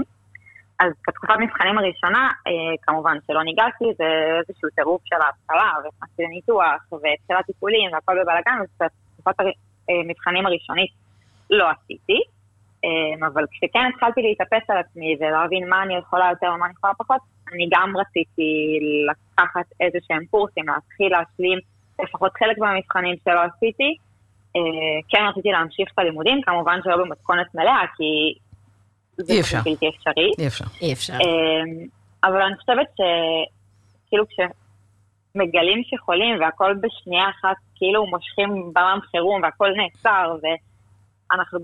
אז 0.80 0.92
בתקופת 1.08 1.34
מבחנים 1.40 1.78
הראשונה, 1.78 2.30
אה, 2.46 2.52
כמובן 2.82 3.16
שלא 3.26 3.42
ניגשתי, 3.44 3.84
זה 3.98 4.04
איזשהו 4.38 4.68
טירוף 4.74 5.02
של 5.04 5.16
ההתחלה, 5.22 5.72
ונכנסתי 5.84 6.22
לניתוח, 6.22 6.80
והתחילת 6.92 7.46
טיפולים, 7.46 7.92
והכל 7.92 8.12
בבלאגן, 8.22 8.58
אז 8.62 8.68
בתקופת 8.80 9.34
המבחנים 9.88 10.46
הראשונית 10.46 10.90
לא 11.50 11.66
עשיתי. 11.70 12.20
אה, 12.84 13.26
אבל 13.26 13.44
כשכן 13.50 13.84
התחלתי 13.94 14.22
להתאפס 14.22 14.70
על 14.70 14.78
עצמי 14.78 15.16
ולהבין 15.20 15.68
מה 15.68 15.82
אני 15.82 15.96
יכולה 15.96 16.28
יותר 16.30 16.50
ומה 16.54 16.66
אני 16.66 16.74
יכולה 16.78 16.94
פחות, 16.94 17.20
אני 17.52 17.68
גם 17.74 17.96
רציתי 17.96 18.78
לקחת 19.10 19.66
איזה 19.80 19.98
שהם 20.08 20.24
קורסים, 20.30 20.68
להתחיל 20.68 21.12
להשלים 21.12 21.58
לפחות 22.02 22.32
חלק 22.38 22.58
מהמבחנים 22.58 23.16
שלא 23.24 23.40
עשיתי. 23.40 23.96
אה, 24.56 24.60
כן 25.08 25.22
רציתי 25.28 25.48
להמשיך 25.48 25.88
את 25.94 25.98
הלימודים, 25.98 26.42
כמובן 26.42 26.78
שלא 26.84 26.96
במתכונת 26.96 27.54
מלאה, 27.54 27.82
כי 27.96 28.38
אי 29.28 29.40
אפשר. 29.40 29.60
פשוט 29.60 29.68
בלתי 29.68 29.88
אפשרי. 29.88 30.30
אי 30.38 30.46
אפשר. 30.46 30.64
אי 30.82 30.92
אפשר. 30.92 31.12
אמ, 31.12 31.86
אבל 32.24 32.42
אני 32.42 32.56
חושבת 32.56 32.86
שכאילו 32.96 34.24
כשמגלים 34.28 35.82
שחולים 35.84 36.40
והכל 36.40 36.74
בשנייה 36.80 37.24
אחת 37.30 37.56
כאילו 37.74 38.06
מושכים 38.06 38.70
בלם 38.74 38.98
חירום 39.10 39.42
והכל 39.42 39.68
נעצר 39.76 40.36
ואנחנו 40.42 41.58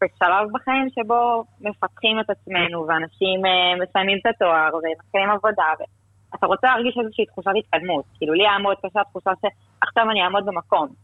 בשלב 0.00 0.48
בחיים 0.52 0.88
שבו 0.94 1.44
מפתחים 1.60 2.20
את 2.20 2.30
עצמנו 2.30 2.86
ואנשים 2.86 3.46
אה, 3.46 3.84
מסיימים 3.84 4.18
את 4.18 4.26
התואר 4.26 4.70
ומתחילים 4.74 5.30
עבודה 5.30 5.70
ואתה 5.80 6.46
רוצה 6.46 6.66
להרגיש 6.66 6.98
איזושהי 7.02 7.26
תחושת 7.26 7.50
התקדמות. 7.58 8.04
כאילו 8.18 8.34
לי 8.34 8.42
היה 8.48 8.58
מאוד 8.58 8.76
קשה 8.86 9.00
תחושה 9.10 9.30
שעכשיו 9.40 10.10
אני 10.10 10.22
אעמוד 10.22 10.46
במקום. 10.46 11.03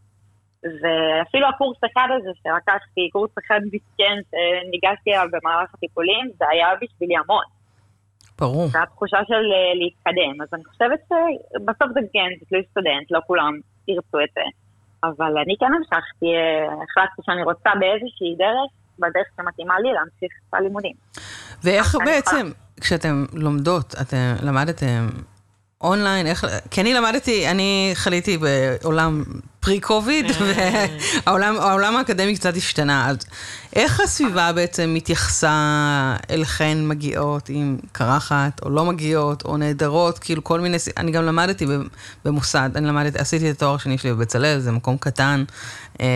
ואפילו 0.63 1.47
הקורס 1.47 1.77
אחד 1.91 2.07
הזה 2.17 2.29
שלקחתי, 2.43 3.09
קורס 3.11 3.31
אחד 3.45 3.59
מסכן 3.65 4.17
שניגשתי 4.31 5.09
אליו 5.13 5.27
במהלך 5.31 5.73
הטיפולים, 5.73 6.29
זה 6.39 6.45
היה 6.49 6.67
בשבילי 6.81 7.15
המון. 7.17 7.43
ברור. 8.39 8.67
זו 8.67 8.79
התחושה 8.79 9.17
של 9.27 9.33
אה, 9.55 9.73
להתקדם. 9.81 10.41
אז 10.41 10.47
אני 10.53 10.63
חושבת 10.63 10.99
שבסוף 11.09 11.89
זה 11.93 11.99
כן, 12.13 12.29
זה 12.39 12.45
תלוי 12.49 12.63
סטודנט, 12.71 13.11
לא 13.11 13.19
כולם 13.27 13.53
ירצו 13.87 14.19
את 14.23 14.29
זה. 14.35 14.41
אבל 15.03 15.37
אני 15.37 15.55
כן 15.59 15.71
המשכתי, 15.77 16.25
אה, 16.25 16.83
החלטתי 16.83 17.21
שאני 17.25 17.43
רוצה 17.43 17.69
באיזושהי 17.79 18.35
דרך, 18.37 18.71
בדרך 18.99 19.27
שמתאימה 19.37 19.79
לי, 19.79 19.89
להמשיך 19.93 20.31
את 20.49 20.53
הלימודים. 20.53 20.95
ואיך 21.63 21.95
בעצם, 22.05 22.51
כשאתם 22.81 23.25
לומדות, 23.33 23.95
אתם 24.01 24.47
למדתם 24.47 25.07
אונליין, 25.81 26.27
איך, 26.27 26.45
כי 26.71 26.81
אני 26.81 26.93
למדתי, 26.93 27.47
אני 27.51 27.91
חליתי 27.93 28.37
בעולם 28.37 29.23
פרי-קוביד, 29.61 30.25
והעולם 30.39 31.55
העולם 31.59 31.95
האקדמי 31.95 32.35
קצת 32.35 32.57
השתנה, 32.57 33.09
אז 33.09 33.17
איך 33.75 33.99
הסביבה 33.99 34.53
בעצם 34.53 34.93
מתייחסה 34.93 36.15
אליכן 36.29 36.87
מגיעות 36.87 37.49
עם 37.49 37.77
קרחת, 37.91 38.61
או 38.63 38.69
לא 38.69 38.85
מגיעות, 38.85 39.45
או 39.45 39.57
נהדרות, 39.57 40.19
כאילו 40.19 40.43
כל 40.43 40.59
מיני, 40.59 40.77
אני 40.97 41.11
גם 41.11 41.23
למדתי 41.23 41.65
במוסד, 42.25 42.69
אני 42.75 42.87
למדתי, 42.87 43.19
עשיתי 43.19 43.49
את 43.51 43.55
התואר 43.55 43.75
השני 43.75 43.97
שלי 43.97 44.13
בבצלאל, 44.13 44.59
זה 44.59 44.71
מקום 44.71 44.97
קטן, 44.97 45.43
אה, 46.01 46.07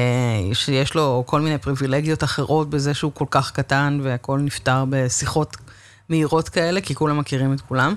שיש 0.53 0.95
לו 0.95 1.23
כל 1.25 1.41
מיני 1.41 1.57
פריבילגיות 1.57 2.23
אחרות 2.23 2.69
בזה 2.69 2.93
שהוא 2.93 3.11
כל 3.13 3.25
כך 3.31 3.51
קטן, 3.51 3.99
והכל 4.03 4.39
נפתר 4.39 4.85
בשיחות 4.89 5.57
מהירות 6.09 6.49
כאלה, 6.49 6.81
כי 6.81 6.95
כולם 6.95 7.17
מכירים 7.17 7.53
את 7.53 7.61
כולם, 7.61 7.95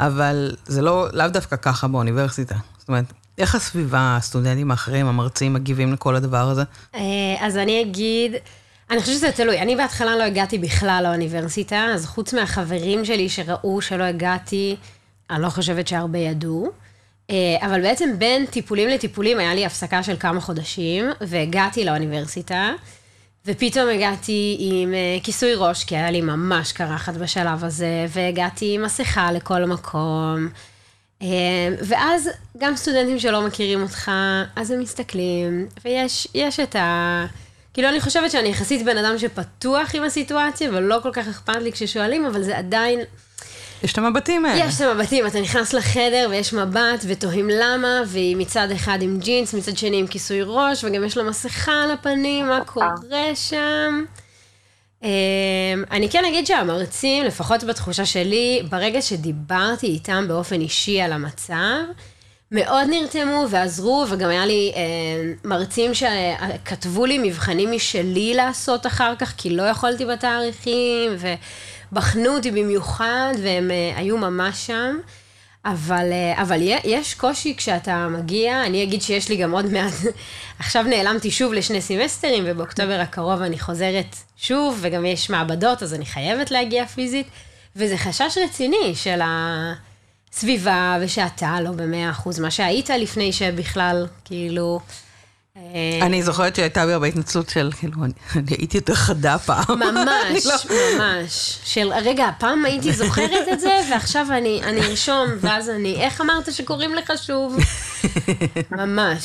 אבל 0.00 0.56
זה 0.66 0.82
לא, 0.82 1.08
לאו 1.12 1.28
דווקא 1.28 1.56
ככה 1.56 1.88
באוניברסיטה. 1.88 2.54
זאת 2.78 2.88
אומרת, 2.88 3.12
איך 3.38 3.54
הסביבה, 3.54 4.16
הסטודנטים 4.16 4.70
האחרים, 4.70 5.06
המרצים, 5.06 5.54
מגיבים 5.54 5.92
לכל 5.92 6.16
הדבר 6.16 6.50
הזה? 6.50 6.62
אה, 6.94 7.00
אז 7.40 7.56
אני 7.56 7.80
אגיד, 7.82 8.32
אני 8.90 9.00
חושבת 9.00 9.14
שזה 9.14 9.32
תלוי. 9.32 9.60
אני 9.60 9.76
בהתחלה 9.76 10.16
לא 10.16 10.22
הגעתי 10.22 10.58
בכלל 10.58 11.04
לאוניברסיטה, 11.08 11.86
אז 11.94 12.06
חוץ 12.06 12.34
מהחברים 12.34 13.04
שלי 13.04 13.28
שראו 13.28 13.80
שלא 13.80 14.04
הגעתי, 14.04 14.76
אני 15.30 15.42
לא 15.42 15.48
חושבת 15.48 15.88
שהרבה 15.88 16.18
ידעו. 16.18 16.70
אה, 17.30 17.66
אבל 17.66 17.82
בעצם 17.82 18.10
בין 18.18 18.46
טיפולים 18.46 18.88
לטיפולים 18.88 19.38
היה 19.38 19.54
לי 19.54 19.66
הפסקה 19.66 20.02
של 20.02 20.16
כמה 20.20 20.40
חודשים, 20.40 21.04
והגעתי 21.20 21.84
לאוניברסיטה, 21.84 22.72
ופתאום 23.46 23.88
הגעתי 23.88 24.56
עם 24.60 24.94
אה, 24.94 25.18
כיסוי 25.22 25.54
ראש, 25.54 25.84
כי 25.84 25.96
היה 25.96 26.10
לי 26.10 26.20
ממש 26.20 26.72
קרחת 26.72 27.14
בשלב 27.14 27.64
הזה, 27.64 28.06
והגעתי 28.08 28.74
עם 28.74 28.82
מסכה 28.82 29.32
לכל 29.32 29.64
מקום. 29.64 30.48
אה, 31.22 31.26
ואז 31.82 32.28
גם 32.58 32.76
סטודנטים 32.76 33.18
שלא 33.18 33.42
מכירים 33.46 33.82
אותך, 33.82 34.10
אז 34.56 34.70
הם 34.70 34.80
מסתכלים, 34.80 35.66
ויש 35.84 36.28
יש 36.34 36.60
את 36.60 36.76
ה... 36.76 37.26
כאילו, 37.74 37.88
אני 37.88 38.00
חושבת 38.00 38.30
שאני 38.30 38.48
יחסית 38.48 38.84
בן 38.84 38.98
אדם 38.98 39.18
שפתוח 39.18 39.94
עם 39.94 40.04
הסיטואציה, 40.04 40.70
ולא 40.72 40.98
כל 41.02 41.10
כך 41.12 41.28
אכפת 41.28 41.56
לי 41.56 41.72
כששואלים, 41.72 42.26
אבל 42.26 42.42
זה 42.42 42.58
עדיין... 42.58 43.00
יש 43.82 43.92
את 43.92 43.98
המבטים 43.98 44.44
האלה. 44.44 44.64
יש 44.64 44.76
את 44.76 44.80
המבטים, 44.80 45.26
אתה 45.26 45.40
נכנס 45.40 45.72
לחדר 45.72 46.26
ויש 46.30 46.52
מבט 46.52 47.04
ותוהים 47.06 47.48
למה, 47.50 48.02
והיא 48.06 48.36
מצד 48.36 48.70
אחד 48.70 48.98
עם 49.02 49.18
ג'ינס, 49.18 49.54
מצד 49.54 49.76
שני 49.76 49.96
עם 49.96 50.06
כיסוי 50.06 50.42
ראש, 50.42 50.84
וגם 50.84 51.04
יש 51.04 51.16
לה 51.16 51.22
מסכה 51.22 51.82
על 51.84 51.90
הפנים, 51.90 52.48
מה 52.48 52.64
קורה 52.64 53.34
שם. 53.34 54.04
אמ, 55.02 55.08
אני 55.90 56.10
כן 56.10 56.24
אגיד 56.24 56.46
שהמרצים, 56.46 57.24
לפחות 57.24 57.64
בתחושה 57.64 58.06
שלי, 58.06 58.62
ברגע 58.70 59.02
שדיברתי 59.02 59.86
איתם 59.86 60.24
באופן 60.28 60.60
אישי 60.60 61.00
על 61.00 61.12
המצב, 61.12 61.78
מאוד 62.52 62.86
נרתמו 62.90 63.46
ועזרו, 63.50 64.06
וגם 64.10 64.30
היה 64.30 64.46
לי 64.46 64.72
אה, 64.76 64.80
מרצים 65.44 65.90
שכתבו 65.94 67.06
לי 67.06 67.18
מבחנים 67.18 67.72
משלי 67.72 68.34
לעשות 68.34 68.86
אחר 68.86 69.14
כך, 69.18 69.34
כי 69.36 69.50
לא 69.50 69.62
יכולתי 69.62 70.04
בתאריכים, 70.06 71.12
ובחנו 71.92 72.36
אותי 72.36 72.50
במיוחד, 72.50 73.32
והם 73.42 73.70
אה, 73.70 73.92
היו 73.96 74.18
ממש 74.18 74.66
שם. 74.66 74.96
אבל, 75.64 76.12
אה, 76.12 76.42
אבל 76.42 76.58
יש 76.84 77.14
קושי 77.14 77.56
כשאתה 77.56 78.08
מגיע, 78.08 78.64
אני 78.66 78.82
אגיד 78.82 79.02
שיש 79.02 79.28
לי 79.28 79.36
גם 79.36 79.52
עוד 79.52 79.66
מעט, 79.66 79.92
עכשיו 80.58 80.82
נעלמתי 80.82 81.30
שוב 81.30 81.52
לשני 81.52 81.80
סמסטרים, 81.80 82.44
ובאוקטובר 82.46 83.00
הקרוב 83.00 83.42
אני 83.42 83.58
חוזרת 83.58 84.16
שוב, 84.36 84.78
וגם 84.80 85.06
יש 85.06 85.30
מעבדות, 85.30 85.82
אז 85.82 85.94
אני 85.94 86.06
חייבת 86.06 86.50
להגיע 86.50 86.86
פיזית, 86.86 87.26
וזה 87.76 87.96
חשש 87.96 88.38
רציני 88.44 88.94
של 88.94 89.20
הסביבה, 90.32 90.98
ושאתה 91.00 91.60
לא 91.60 91.70
במאה 91.70 92.10
אחוז 92.10 92.40
מה 92.40 92.50
שהיית 92.50 92.90
לפני 92.90 93.32
שבכלל, 93.32 94.06
כאילו... 94.24 94.80
אה, 95.56 96.06
אני 96.06 96.22
זוכרת 96.22 96.56
שהייתה 96.56 96.86
בי 96.86 96.92
הרבה 96.92 97.06
התנצלות 97.06 97.48
של, 97.48 97.70
כאילו, 97.78 98.04
אני, 98.04 98.12
הייתי 98.48 98.76
יותר 98.76 98.94
חדה 98.94 99.38
פעם. 99.38 99.78
ממש, 99.94 100.46
לא. 100.46 100.54
ממש. 100.98 101.58
של, 101.64 101.92
רגע, 102.02 102.30
פעם 102.38 102.64
הייתי 102.64 102.92
זוכרת 102.92 103.48
את 103.52 103.60
זה, 103.60 103.80
ועכשיו 103.90 104.26
אני, 104.30 104.60
ארשום, 104.64 105.26
ואז 105.40 105.68
אני, 105.68 105.96
איך 105.96 106.20
אמרת 106.20 106.52
שקוראים 106.52 106.94
לך 106.94 107.12
שוב? 107.22 107.56
ממש. 108.70 109.24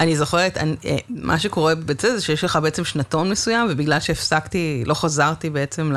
אני 0.00 0.16
זוכרת, 0.16 0.58
אה, 0.58 0.62
מה 1.08 1.38
שקורה 1.38 1.74
בבית 1.74 2.00
זה, 2.00 2.18
זה 2.18 2.24
שיש 2.24 2.44
לך 2.44 2.58
בעצם 2.62 2.84
שנתון 2.84 3.30
מסוים, 3.30 3.66
ובגלל 3.70 4.00
שהפסקתי, 4.00 4.82
לא 4.86 4.94
חזרתי 4.94 5.50
בעצם 5.50 5.92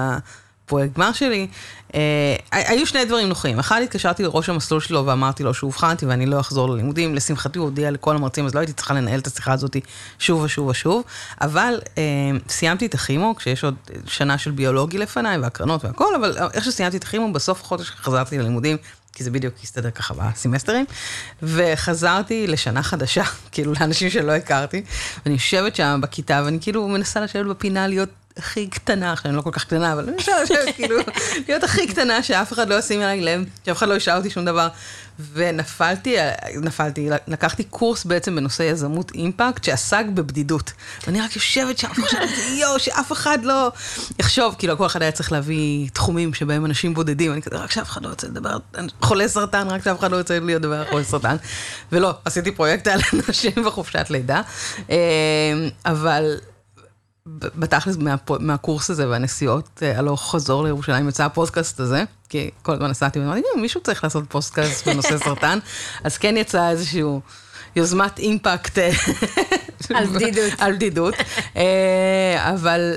הפרויקט 0.70 0.96
גמר 0.96 1.12
שלי, 1.12 1.48
אה, 1.96 2.36
היו 2.52 2.88
שני 2.88 3.06
דברים 3.06 3.30
נוחים. 3.30 3.60
אחד, 3.60 3.82
התקשרתי 3.84 4.24
לראש 4.24 4.50
המסלול 4.50 4.82
שלו 4.82 5.06
ואמרתי 5.06 5.44
לו 5.44 5.54
שאובחנתי 5.54 6.06
ואני 6.06 6.26
לא 6.26 6.40
אחזור 6.40 6.70
ללימודים. 6.70 7.16
לשמחתי 7.16 7.60
הוא 7.60 7.66
הודיע 7.66 7.92
לכל 7.92 8.16
המרצים, 8.16 8.46
אז 8.46 8.56
לא 8.56 8.60
הייתי 8.60 8.74
צריכה 8.74 8.94
לנהל 8.94 9.20
את 9.20 9.28
השיחה 9.28 9.54
הזאת 9.54 9.78
שוב 10.20 10.42
ושוב 10.42 10.68
ושוב. 10.68 11.04
אבל 11.42 11.80
אה, 11.98 12.04
סיימתי 12.50 12.86
את 12.86 12.94
הכימו, 12.94 13.36
כשיש 13.36 13.64
עוד 13.64 13.76
שנה 14.06 14.38
של 14.38 14.52
ביולוגי 14.52 14.98
לפניי 14.98 15.38
והקרנות 15.38 15.86
והכל, 15.86 16.16
אבל 16.16 16.38
איך 16.54 16.66
שסיימתי 16.66 16.98
את 16.98 17.04
הכימו, 17.04 17.34
בסוף 17.34 17.62
החודש 17.62 17.90
חזרתי 17.90 18.38
ללימודים. 18.38 18.78
כי 19.14 19.24
זה 19.24 19.32
בדיוק 19.32 19.54
הסתדר 19.64 19.92
ככה 19.92 20.14
בסמסטרים, 20.14 20.86
וחזרתי 21.44 22.48
לשנה 22.48 22.84
חדשה, 22.84 23.24
כאילו 23.52 23.74
לאנשים 23.80 24.10
שלא 24.10 24.32
הכרתי, 24.32 24.82
ואני 25.26 25.36
יושבת 25.36 25.76
שם 25.76 26.00
בכיתה, 26.04 26.42
ואני 26.46 26.58
כאילו 26.62 26.88
מנסה 26.88 27.22
לשבת 27.22 27.46
בפינה 27.46 27.88
להיות 27.88 28.10
הכי 28.38 28.68
קטנה, 28.68 29.12
עכשיו 29.12 29.30
אני 29.30 29.38
לא 29.38 29.42
כל 29.42 29.52
כך 29.52 29.66
קטנה, 29.66 29.94
אבל 29.94 30.10
אני 30.10 30.18
לשבת 30.18 30.76
כאילו, 30.76 30.98
להיות 31.48 31.64
הכי 31.64 31.88
קטנה, 31.88 32.24
שאף 32.24 32.54
אחד 32.54 32.70
לא 32.70 32.76
ישים 32.76 33.02
עליי 33.02 33.22
לב, 33.22 33.44
שאף 33.66 33.78
אחד 33.78 33.88
לא 33.88 33.94
ישאל 33.94 34.18
אותי 34.18 34.30
שום 34.30 34.46
דבר. 34.46 34.68
ונפלתי, 35.34 36.16
נפלתי, 36.62 37.10
לקחתי 37.28 37.64
קורס 37.64 38.06
בעצם 38.06 38.36
בנושא 38.36 38.64
יזמות 38.64 39.12
אימפקט 39.12 39.64
שעסק 39.64 40.06
בבדידות. 40.14 40.72
ואני 41.08 41.22
רק 41.22 41.36
יושבת 41.36 41.78
שם 41.78 41.88
וחושבת, 41.92 42.30
יואו, 42.60 42.80
שאף 42.80 43.12
אחד 43.12 43.44
לא 43.44 43.72
יחשוב, 44.20 44.56
כאילו 44.60 44.78
כל 44.78 44.86
אחד 44.86 45.02
היה 45.02 45.12
צריך 45.12 45.32
להביא 45.32 45.90
תחומים 45.90 46.34
שבהם 46.34 46.66
אנשים 46.66 46.94
בודדים, 46.94 47.34
אני 47.34 47.42
כזה, 47.42 47.58
רק 47.58 47.72
שאף 47.72 47.90
אחד 47.90 48.04
לא 48.04 48.10
רוצה 48.10 48.28
לדבר, 48.28 48.58
חולה 49.02 49.28
סרטן, 49.28 49.68
רק 49.68 49.84
שאף 49.84 50.00
אחד 50.00 50.12
לא 50.12 50.18
רוצה 50.18 50.40
להיות 50.40 50.62
לדבר 50.62 50.80
על 50.80 50.86
חולה 50.90 51.04
סרטן. 51.04 51.36
ולא, 51.92 52.14
עשיתי 52.26 52.52
פרויקט 52.52 52.88
על 52.88 53.00
אנשים 53.14 53.52
בחופשת 53.66 54.06
לידה. 54.10 54.42
אה, 54.90 54.96
אבל 55.86 56.38
בתכלס 57.26 57.98
מה, 57.98 58.16
מהקורס 58.40 58.90
הזה 58.90 59.10
והנסיעות 59.10 59.84
אה, 59.84 60.00
הלוך 60.00 60.32
חזור 60.32 60.64
לירושלים 60.64 61.10
יצא 61.10 61.26
הפודקאסט 61.26 61.80
הזה, 61.80 62.04
כי 62.30 62.50
כל 62.62 62.74
הזמן 62.74 62.90
נסעתי 62.90 63.20
ואמרתי, 63.20 63.42
מישהו 63.62 63.82
צריך 63.82 64.04
לעשות 64.04 64.24
פודקאסט 64.30 64.88
בנושא 64.88 65.18
סרטן, 65.26 65.60
אז 66.04 66.18
כן 66.18 66.38
יצא 66.38 66.70
איזשהו 66.70 67.22
יוזמת 67.76 68.20
אימפקט. 68.20 68.78
אה, 68.78 68.92
על 69.94 70.06
בדידות. 70.06 70.54
על 70.60 70.76
בדידות, 70.76 71.14
אה, 71.56 72.54
אבל 72.54 72.96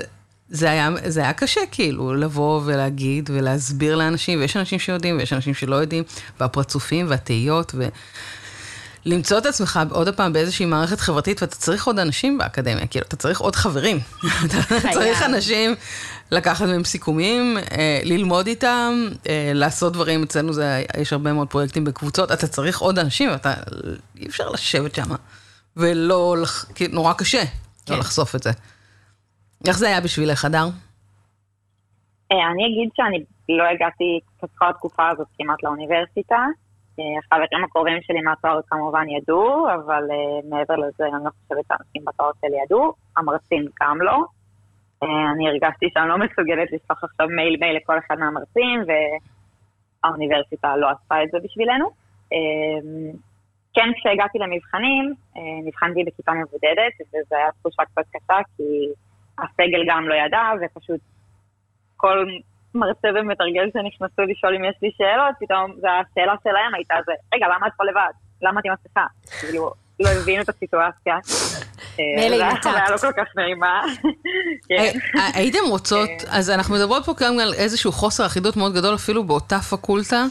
זה 0.49 0.71
היה, 0.71 0.89
זה 1.05 1.19
היה 1.19 1.33
קשה 1.33 1.61
כאילו 1.71 2.13
לבוא 2.13 2.61
ולהגיד 2.65 3.29
ולהסביר 3.33 3.95
לאנשים, 3.95 4.39
ויש 4.39 4.57
אנשים 4.57 4.79
שיודעים 4.79 5.17
ויש 5.17 5.33
אנשים 5.33 5.53
שלא 5.53 5.75
יודעים, 5.75 6.03
והפרצופים 6.39 7.05
והתהיות. 7.09 7.71
ו... 7.77 7.87
למצוא 9.05 9.37
את 9.37 9.45
עצמך 9.45 9.79
עוד 9.91 10.15
פעם 10.15 10.33
באיזושהי 10.33 10.65
מערכת 10.65 10.99
חברתית, 10.99 11.41
ואתה 11.41 11.55
צריך 11.55 11.87
עוד 11.87 11.99
אנשים 11.99 12.37
באקדמיה, 12.37 12.87
כאילו, 12.87 13.05
אתה 13.07 13.15
צריך 13.15 13.39
עוד 13.39 13.55
חברים. 13.55 13.97
אתה 14.45 14.57
צריך 14.93 15.23
אנשים 15.23 15.75
לקחת 16.31 16.65
מהם 16.65 16.83
סיכומים, 16.83 17.57
אה, 17.57 17.99
ללמוד 18.03 18.47
איתם, 18.47 18.93
אה, 19.29 19.51
לעשות 19.53 19.93
דברים, 19.93 20.23
אצלנו 20.23 20.53
זה, 20.53 20.83
יש 20.97 21.13
הרבה 21.13 21.33
מאוד 21.33 21.47
פרויקטים 21.47 21.83
בקבוצות, 21.83 22.31
אתה 22.31 22.47
צריך 22.47 22.79
עוד 22.79 22.99
אנשים, 22.99 23.29
אתה, 23.33 23.53
אי 24.19 24.27
אפשר 24.27 24.49
לשבת 24.49 24.95
שם, 24.95 25.15
ולא, 25.77 26.35
כאילו, 26.75 26.93
נורא 26.93 27.13
קשה 27.13 27.43
לא 27.43 27.45
כן. 27.85 27.93
לא 27.93 27.99
לחשוף 27.99 28.35
את 28.35 28.43
זה. 28.43 28.51
איך 29.67 29.77
זה 29.77 29.87
היה 29.87 30.01
בשבילך, 30.01 30.45
הדר? 30.45 30.67
אה, 32.31 32.37
אני 32.51 32.63
אגיד 32.65 32.89
שאני 32.95 33.23
לא 33.49 33.63
הגעתי 33.63 34.19
ככה 34.41 34.69
התקופה 34.69 35.09
הזאת 35.09 35.27
כמעט 35.37 35.63
לאוניברסיטה. 35.63 36.37
החברים 36.99 37.63
הקרובים 37.63 38.01
שלי 38.01 38.21
מהתואר 38.21 38.59
כמובן 38.67 39.09
ידעו, 39.09 39.67
אבל 39.73 40.03
uh, 40.09 40.49
מעבר 40.49 40.75
לזה 40.75 41.05
אני 41.05 41.25
לא 41.25 41.29
חושבת 41.29 41.65
שאנשים 41.67 42.05
בתואר 42.05 42.31
שלי 42.41 42.57
ידעו, 42.63 42.93
המרצים 43.17 43.65
גם 43.81 44.01
לא. 44.01 44.17
Uh, 45.03 45.07
אני 45.35 45.47
הרגשתי 45.49 45.89
שאני 45.93 46.09
לא 46.09 46.17
מסוגלת 46.17 46.71
לשלוח 46.71 47.03
עכשיו 47.03 47.27
מייל 47.27 47.57
מייל 47.59 47.75
לכל 47.75 47.97
אחד 47.97 48.15
מהמרצים, 48.19 48.79
והאוניברסיטה 50.03 50.75
לא 50.77 50.89
עשתה 50.89 51.23
את 51.23 51.29
זה 51.31 51.37
בשבילנו. 51.43 51.89
כן, 53.73 53.89
כשהגעתי 53.95 54.37
למבחנים, 54.37 55.13
נבחנתי 55.65 56.03
בכיתה 56.03 56.31
מבודדת, 56.31 56.93
וזו 57.01 57.35
הייתה 57.35 57.51
תחושה 57.59 57.83
קצת 57.85 58.05
קשה, 58.13 58.37
כי 58.57 58.63
הסגל 59.37 59.83
גם 59.87 60.07
לא 60.09 60.13
ידע, 60.13 60.41
ופשוט 60.61 60.99
כל 61.97 62.25
מרצה 62.75 63.07
ומתרגל 63.15 63.65
שנכנסו 63.73 64.21
לשאול 64.21 64.55
אם 64.55 64.63
יש 64.63 64.75
לי 64.81 64.91
שאלות, 64.97 65.35
פתאום, 65.39 65.71
והשאלה 65.81 66.35
שלהם 66.43 66.75
הייתה 66.75 66.95
זה, 67.05 67.11
רגע, 67.33 67.45
למה 67.55 67.67
את 67.67 67.71
פה 67.77 67.83
לבד? 67.83 68.13
למה 68.41 68.59
את 68.59 68.65
עם 68.65 68.73
מסכה? 68.73 69.05
כאילו, 69.39 69.71
לא 69.99 70.09
הבינו 70.09 70.41
את 70.41 70.49
הסיטואציה. 70.49 71.17
מילא 71.97 72.51
אם 72.51 72.61
זה 72.63 72.69
היה 72.69 72.89
לא 72.89 72.97
כל 72.97 73.11
כך 73.17 73.25
נעימה. 73.35 73.81
כן. 74.69 74.75
אה, 74.75 74.91
אה, 75.15 75.29
הייתם 75.33 75.59
רוצות, 75.69 76.09
כן. 76.19 76.27
אז 76.29 76.49
אנחנו 76.49 76.75
מדברות 76.75 77.05
פה 77.05 77.13
גם 77.19 77.39
על 77.39 77.53
איזשהו 77.53 77.91
חוסר 77.91 78.25
אחידות 78.25 78.57
מאוד 78.57 78.73
גדול, 78.73 78.95
אפילו 78.95 79.23
באותה 79.23 79.59
פקולטה, 79.59 80.25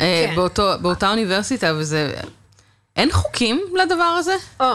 אה, 0.00 0.26
כן. 0.28 0.34
באותה 0.82 1.10
אוניברסיטה, 1.10 1.72
וזה... 1.78 2.12
אין 2.96 3.12
חוקים 3.12 3.60
לדבר 3.74 4.14
הזה? 4.18 4.34
או, 4.60 4.66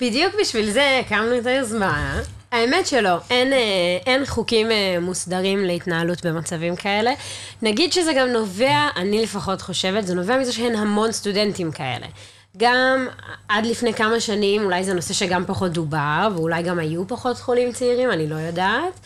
בדיוק 0.00 0.34
בשביל 0.40 0.70
זה 0.70 1.00
הקמנו 1.00 1.38
את 1.38 1.46
היוזמה. 1.46 2.20
האמת 2.54 2.86
שלא, 2.86 3.16
אין, 3.30 3.52
אה, 3.52 3.58
אין 4.06 4.26
חוקים 4.26 4.70
אה, 4.70 4.96
מוסדרים 5.00 5.64
להתנהלות 5.64 6.26
במצבים 6.26 6.76
כאלה. 6.76 7.12
נגיד 7.62 7.92
שזה 7.92 8.12
גם 8.12 8.28
נובע, 8.28 8.88
אני 8.96 9.22
לפחות 9.22 9.62
חושבת, 9.62 10.06
זה 10.06 10.14
נובע 10.14 10.38
מזה 10.38 10.52
שאין 10.52 10.76
המון 10.76 11.12
סטודנטים 11.12 11.72
כאלה. 11.72 12.06
גם 12.56 13.08
עד 13.48 13.66
לפני 13.66 13.94
כמה 13.94 14.20
שנים, 14.20 14.64
אולי 14.64 14.84
זה 14.84 14.94
נושא 14.94 15.14
שגם 15.14 15.44
פחות 15.46 15.72
דובר, 15.72 16.28
ואולי 16.34 16.62
גם 16.62 16.78
היו 16.78 17.08
פחות 17.08 17.38
חולים 17.38 17.72
צעירים, 17.72 18.10
אני 18.10 18.26
לא 18.26 18.34
יודעת. 18.34 19.00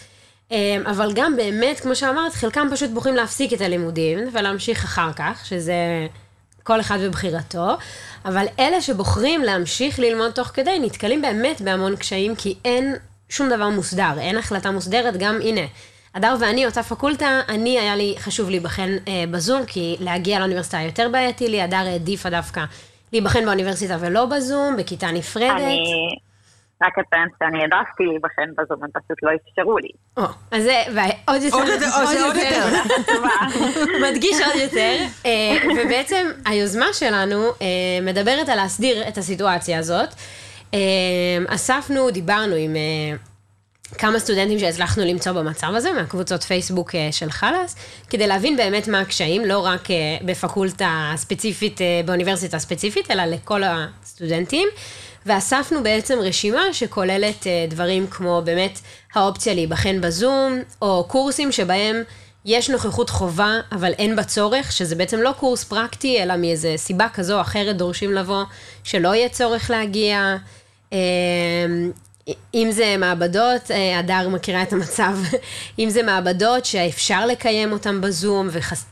אה, 0.52 0.76
אבל 0.87 1.12
גם 1.14 1.37
באמת, 1.37 1.80
כמו 1.80 1.96
שאמרת, 1.96 2.32
חלקם 2.32 2.68
פשוט 2.72 2.90
בוחרים 2.90 3.16
להפסיק 3.16 3.52
את 3.52 3.61
הלימודים 3.61 4.18
ולהמשיך 4.32 4.84
אחר 4.84 5.12
כך, 5.16 5.46
שזה 5.46 5.74
כל 6.62 6.80
אחד 6.80 6.98
בבחירתו. 7.00 7.76
אבל 8.24 8.46
אלה 8.58 8.80
שבוחרים 8.80 9.42
להמשיך 9.42 9.98
ללמוד 9.98 10.30
תוך 10.30 10.48
כדי, 10.48 10.78
נתקלים 10.78 11.22
באמת 11.22 11.61
בהמון 11.61 11.96
קשיים, 11.96 12.37
כי 12.37 12.54
אין 12.64 12.94
שום 13.28 13.48
דבר 13.48 13.68
מוסדר, 13.68 14.18
אין 14.18 14.38
החלטה 14.38 14.70
מוסדרת, 14.70 15.16
גם 15.16 15.38
הנה. 15.42 15.66
הדר 16.14 16.36
ואני 16.40 16.66
אותה 16.66 16.82
פקולטה, 16.82 17.40
אני 17.48 17.78
היה 17.78 17.96
לי 17.96 18.14
חשוב 18.18 18.50
להיבחן 18.50 18.90
אה, 19.08 19.24
בזום, 19.30 19.64
כי 19.66 19.96
להגיע 20.00 20.38
לאוניברסיטה 20.38 20.80
יותר 20.80 21.08
בעייתי 21.12 21.48
לי, 21.48 21.62
הדר 21.62 21.76
העדיפה 21.76 22.30
דווקא 22.30 22.64
להיבחן 23.12 23.44
באוניברסיטה 23.44 23.96
ולא 24.00 24.26
בזום, 24.26 24.76
בכיתה 24.76 25.06
נפרדת. 25.10 25.50
אני 25.50 25.82
רק 26.82 26.92
אציין 26.98 27.28
שאני 27.38 27.58
העדפתי 27.62 28.04
להיבחן 28.06 28.50
בזום, 28.58 28.84
הם 28.84 28.90
פשוט 28.90 29.18
לא 29.22 29.30
אפשרו 29.34 29.78
לי. 29.78 29.88
או, 30.16 30.22
אז 30.50 30.62
זה, 30.62 30.82
ועוד 30.94 31.42
יותר, 31.42 31.56
עוד 31.56 31.68
יותר, 31.68 32.24
עוד 32.24 32.36
יותר. 32.36 32.66
מדגיש 34.10 34.40
עוד 34.40 34.56
יותר, 34.62 34.96
אה, 35.26 35.82
ובעצם 35.84 36.26
היוזמה 36.46 36.92
שלנו 36.92 37.44
אה, 37.62 37.66
מדברת 38.02 38.48
על 38.48 38.56
להסדיר 38.56 39.08
את 39.08 39.18
הסיטואציה 39.18 39.78
הזאת. 39.78 40.08
אמ, 40.74 40.78
אספנו, 41.48 42.11
דיברנו 42.11 42.54
עם 42.54 42.76
אה, 42.76 43.16
כמה 43.98 44.18
סטודנטים 44.18 44.59
שהצלחנו 44.59 45.04
למצוא 45.04 45.33
במצב 45.33 45.74
הזה, 45.74 45.92
מהקבוצות 45.92 46.42
פייסבוק 46.42 46.94
אה, 46.94 47.09
של 47.12 47.31
חלאס, 47.31 47.76
כדי 48.11 48.26
להבין 48.26 48.57
באמת 48.57 48.88
מה 48.88 49.00
הקשיים, 49.00 49.44
לא 49.44 49.59
רק 49.59 49.90
אה, 49.90 49.96
בפקולטה 50.24 51.12
ספציפית, 51.16 51.81
באוניברסיטה 52.04 52.59
ספציפית, 52.59 53.11
אלא 53.11 53.24
לכל 53.24 53.62
הסטודנטים. 53.64 54.68
ואספנו 55.26 55.83
בעצם 55.83 56.18
רשימה 56.18 56.62
שכוללת 56.72 57.46
דברים 57.68 58.07
כמו 58.07 58.42
באמת 58.44 58.81
האופציה 59.14 59.54
להיבחן 59.54 60.00
בזום, 60.00 60.62
או 60.83 61.04
קורסים 61.09 61.52
שבהם 61.52 62.02
יש 62.44 62.70
נוכחות 62.70 63.11
חובה, 63.11 63.61
אבל 63.72 63.92
אין 63.92 64.16
בה 64.16 64.24
צורך, 64.24 64.72
שזה 64.72 64.94
בעצם 64.94 65.18
לא 65.18 65.33
קורס 65.38 65.64
פרקטי, 65.64 66.22
אלא 66.22 66.37
מאיזה 66.37 66.74
סיבה 66.77 67.09
כזו 67.09 67.37
או 67.37 67.40
אחרת 67.40 67.77
דורשים 67.77 68.12
לבוא, 68.12 68.44
שלא 68.85 69.14
יהיה 69.14 69.29
צורך 69.29 69.70
להגיע. 69.70 70.37
אמ, 70.92 70.98
אם 72.55 72.68
זה 72.70 72.96
מעבדות, 72.98 73.70
אה, 73.70 73.98
הדר 73.98 74.29
מכירה 74.29 74.62
את 74.62 74.72
המצב, 74.72 75.18
אם 75.79 75.90
זה 75.90 76.03
מעבדות 76.03 76.64
שאפשר 76.64 77.27
לקיים 77.27 77.72
אותן 77.72 78.01
בזום 78.01 78.48
וחס... 78.53 78.85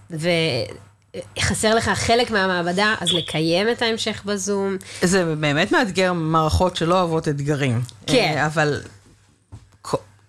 וחסר 1.39 1.75
לך 1.75 1.89
חלק 1.89 2.31
מהמעבדה, 2.31 2.95
אז 3.01 3.13
לקיים 3.13 3.69
את 3.69 3.83
ההמשך 3.83 4.23
בזום. 4.25 4.77
זה 5.03 5.35
באמת 5.35 5.73
מאתגר 5.73 6.13
מערכות 6.13 6.77
שלא 6.77 6.95
אוהבות 6.99 7.29
אתגרים. 7.29 7.81
כן. 8.07 8.35
אה, 8.37 8.47
אבל 8.47 8.81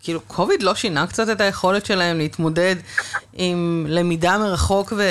כאילו, 0.08 0.22
קוביד 0.28 0.64
לא 0.64 0.76
שינה 0.76 1.08
קצת 1.08 1.30
את 1.30 1.42
היכולת 1.42 1.86
שלהם 1.86 2.18
להתמודד 2.18 2.76
עם 3.34 3.86
למידה 3.90 4.38
מרחוק 4.38 4.94
ו... 4.98 5.04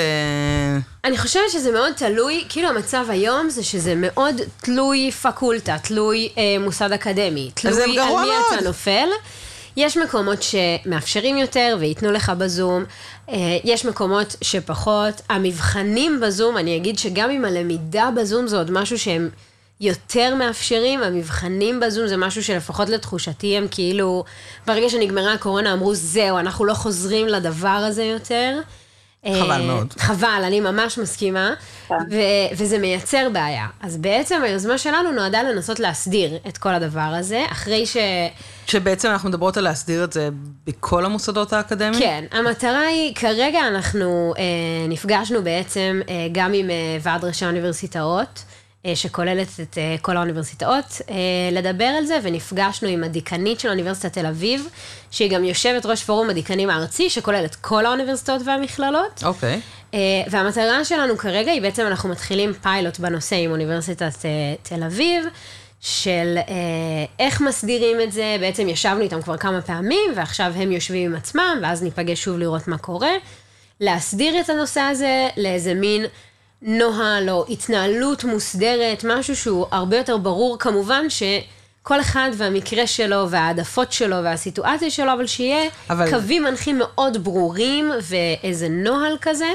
אני 1.03 1.17
חושבת 1.17 1.49
שזה 1.51 1.71
מאוד 1.71 1.93
תלוי, 1.93 2.45
כאילו 2.49 2.69
המצב 2.69 3.05
היום 3.09 3.49
זה 3.49 3.63
שזה 3.63 3.93
מאוד 3.95 4.35
תלוי 4.61 5.11
פקולטה, 5.11 5.77
תלוי 5.83 6.29
אה, 6.37 6.55
מוסד 6.59 6.91
אקדמי, 6.91 7.51
תלוי 7.53 7.83
על 7.83 7.89
מי 7.89 7.95
מאוד. 7.97 8.27
אתה 8.53 8.65
נופל. 8.65 9.07
יש 9.77 9.97
מקומות 9.97 10.39
שמאפשרים 10.43 11.37
יותר 11.37 11.77
וייתנו 11.79 12.11
לך 12.11 12.29
בזום, 12.29 12.83
אה, 13.29 13.35
יש 13.63 13.85
מקומות 13.85 14.35
שפחות. 14.41 15.21
המבחנים 15.29 16.19
בזום, 16.19 16.57
אני 16.57 16.77
אגיד 16.77 16.99
שגם 16.99 17.29
אם 17.29 17.45
הלמידה 17.45 18.09
בזום 18.15 18.47
זה 18.47 18.57
עוד 18.57 18.71
משהו 18.71 18.99
שהם 18.99 19.29
יותר 19.81 20.35
מאפשרים, 20.35 21.03
המבחנים 21.03 21.79
בזום 21.79 22.07
זה 22.07 22.17
משהו 22.17 22.43
שלפחות 22.43 22.89
לתחושתי 22.89 23.57
הם 23.57 23.67
כאילו, 23.71 24.23
ברגע 24.67 24.89
שנגמרה 24.89 25.33
הקורונה 25.33 25.73
אמרו, 25.73 25.95
זהו, 25.95 26.37
אנחנו 26.37 26.65
לא 26.65 26.73
חוזרים 26.73 27.27
לדבר 27.27 27.67
הזה 27.67 28.03
יותר. 28.03 28.61
חבל 29.25 29.51
אה, 29.51 29.67
מאוד. 29.67 29.93
חבל, 29.97 30.41
אני 30.43 30.59
ממש 30.59 30.97
מסכימה, 30.97 31.53
כן. 31.87 31.95
ו- 31.95 32.55
וזה 32.57 32.77
מייצר 32.77 33.27
בעיה. 33.33 33.67
אז 33.81 33.97
בעצם 33.97 34.41
היוזמה 34.43 34.77
שלנו 34.77 35.11
נועדה 35.11 35.43
לנסות 35.43 35.79
להסדיר 35.79 36.37
את 36.47 36.57
כל 36.57 36.73
הדבר 36.73 36.99
הזה, 36.99 37.45
אחרי 37.51 37.85
ש... 37.85 37.97
שבעצם 38.67 39.09
אנחנו 39.09 39.29
מדברות 39.29 39.57
על 39.57 39.63
להסדיר 39.63 40.03
את 40.03 40.13
זה 40.13 40.29
בכל 40.67 41.05
המוסדות 41.05 41.53
האקדמיים? 41.53 41.99
כן, 41.99 42.25
המטרה 42.31 42.81
היא, 42.81 43.15
כרגע 43.15 43.67
אנחנו 43.67 44.33
אה, 44.37 44.43
נפגשנו 44.89 45.43
בעצם 45.43 46.01
אה, 46.09 46.27
גם 46.31 46.53
עם 46.53 46.69
אה, 46.69 46.75
ועד 47.01 47.25
ראשי 47.25 47.45
האוניברסיטאות, 47.45 48.43
שכוללת 48.95 49.47
את 49.61 49.77
אה, 49.77 49.95
כל 50.01 50.17
האוניברסיטאות, 50.17 51.01
אה, 51.09 51.15
לדבר 51.51 51.85
על 51.85 52.05
זה, 52.05 52.19
ונפגשנו 52.23 52.89
עם 52.89 53.03
הדיקנית 53.03 53.59
של 53.59 53.69
אוניברסיטת 53.69 54.13
תל 54.13 54.25
אביב, 54.25 54.67
שהיא 55.11 55.31
גם 55.31 55.43
יושבת 55.43 55.85
ראש 55.85 56.03
פורום 56.03 56.29
הדיקנים 56.29 56.69
הארצי, 56.69 57.09
שכולל 57.09 57.45
את 57.45 57.55
כל 57.55 57.85
האוניברסיטאות 57.85 58.41
והמכללות. 58.45 59.23
אוקיי. 59.23 59.61
אה, 59.93 59.99
והמטרה 60.29 60.85
שלנו 60.85 61.17
כרגע 61.17 61.51
היא 61.51 61.61
בעצם, 61.61 61.87
אנחנו 61.87 62.09
מתחילים 62.09 62.53
פיילוט 62.53 62.99
בנושא 62.99 63.35
עם 63.35 63.51
אוניברסיטת 63.51 64.25
אה, 64.25 64.55
תל 64.63 64.83
אביב, 64.83 65.25
של 65.81 66.37
אה, 66.37 66.43
איך 67.19 67.41
מסדירים 67.41 68.01
את 68.01 68.11
זה, 68.11 68.37
בעצם 68.39 68.69
ישבנו 68.69 69.01
איתם 69.01 69.21
כבר 69.21 69.37
כמה 69.37 69.61
פעמים, 69.61 70.11
ועכשיו 70.15 70.53
הם 70.55 70.71
יושבים 70.71 71.11
עם 71.11 71.17
עצמם, 71.17 71.59
ואז 71.61 71.83
ניפגש 71.83 72.23
שוב 72.23 72.37
לראות 72.37 72.67
מה 72.67 72.77
קורה. 72.77 73.11
להסדיר 73.79 74.39
את 74.39 74.49
הנושא 74.49 74.81
הזה 74.81 75.27
לאיזה 75.37 75.73
מין 75.73 76.05
נוהל 76.61 77.29
או 77.29 77.45
התנהלות 77.49 78.23
מוסדרת, 78.23 79.03
משהו 79.07 79.35
שהוא 79.35 79.65
הרבה 79.71 79.97
יותר 79.97 80.17
ברור, 80.17 80.59
כמובן 80.59 81.05
שכל 81.09 81.99
אחד 82.01 82.29
והמקרה 82.37 82.87
שלו, 82.87 83.29
והעדפות 83.29 83.91
שלו, 83.91 84.15
והסיטואציה 84.23 84.89
שלו, 84.89 85.13
אבל 85.13 85.27
שיהיה 85.27 85.69
אבל- 85.89 86.01
אבל... 86.03 86.09
קווים 86.11 86.43
מנחים 86.43 86.77
מאוד 86.79 87.23
ברורים, 87.23 87.91
ואיזה 88.01 88.69
נוהל 88.69 89.17
כזה. 89.21 89.49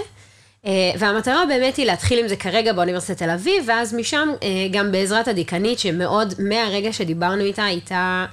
אה, 0.67 0.71
והמטרה 0.99 1.47
באמת 1.49 1.77
היא 1.77 1.87
להתחיל 1.87 2.19
עם 2.19 2.29
זה 2.29 2.37
כרגע 2.37 2.73
באוניברסיטת 2.73 3.19
תל 3.23 3.31
אביב, 3.31 3.65
ואז 3.67 3.95
משם 3.95 4.29
אה, 4.43 4.49
גם 4.73 4.93
בעזרת 4.93 5.29
הדיקנית, 5.29 5.79
שמאוד, 5.79 6.35
מהרגע 6.38 6.93
שדיברנו 6.93 7.45
איתה, 7.45 7.65
הייתה 7.65 8.27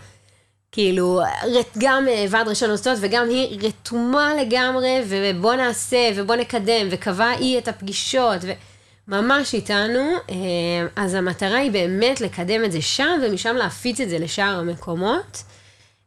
כאילו, 0.72 1.22
גם 1.78 2.08
אה, 2.08 2.26
ועד 2.30 2.48
ראשי 2.48 2.66
האוניברסיטאות 2.66 2.98
וגם 3.02 3.30
היא 3.30 3.60
רתומה 3.68 4.34
לגמרי, 4.42 5.02
ובוא 5.08 5.56
נעשה, 5.56 6.10
ובוא 6.16 6.36
נקדם, 6.36 6.88
וקבעה 6.92 7.32
היא 7.32 7.58
את 7.58 7.68
הפגישות, 7.68 8.42
וממש 9.08 9.54
איתנו. 9.54 10.12
אה, 10.30 10.36
אז 10.96 11.14
המטרה 11.14 11.58
היא 11.58 11.72
באמת 11.72 12.22
לקדם 12.22 12.66
את 12.66 12.72
זה 12.72 12.82
שם, 12.82 13.20
ומשם 13.24 13.56
להפיץ 13.56 14.00
את 14.02 14.10
זה 14.10 14.20
לשאר 14.20 14.60
המקומות, 14.60 15.44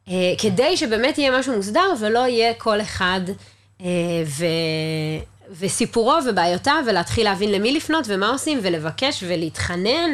אה, 0.09 0.33
כדי 0.37 0.77
שבאמת 0.77 1.17
יהיה 1.17 1.39
משהו 1.39 1.55
מוסדר, 1.55 1.93
ולא 1.99 2.19
יהיה 2.19 2.53
כל 2.53 2.81
אחד 2.81 3.21
ו... 4.25 4.45
וסיפורו 5.59 6.13
ובעיותיו, 6.29 6.83
ולהתחיל 6.87 7.23
להבין 7.23 7.51
למי 7.51 7.71
לפנות 7.71 8.05
ומה 8.07 8.29
עושים, 8.29 8.59
ולבקש 8.61 9.23
ולהתחנן, 9.27 10.11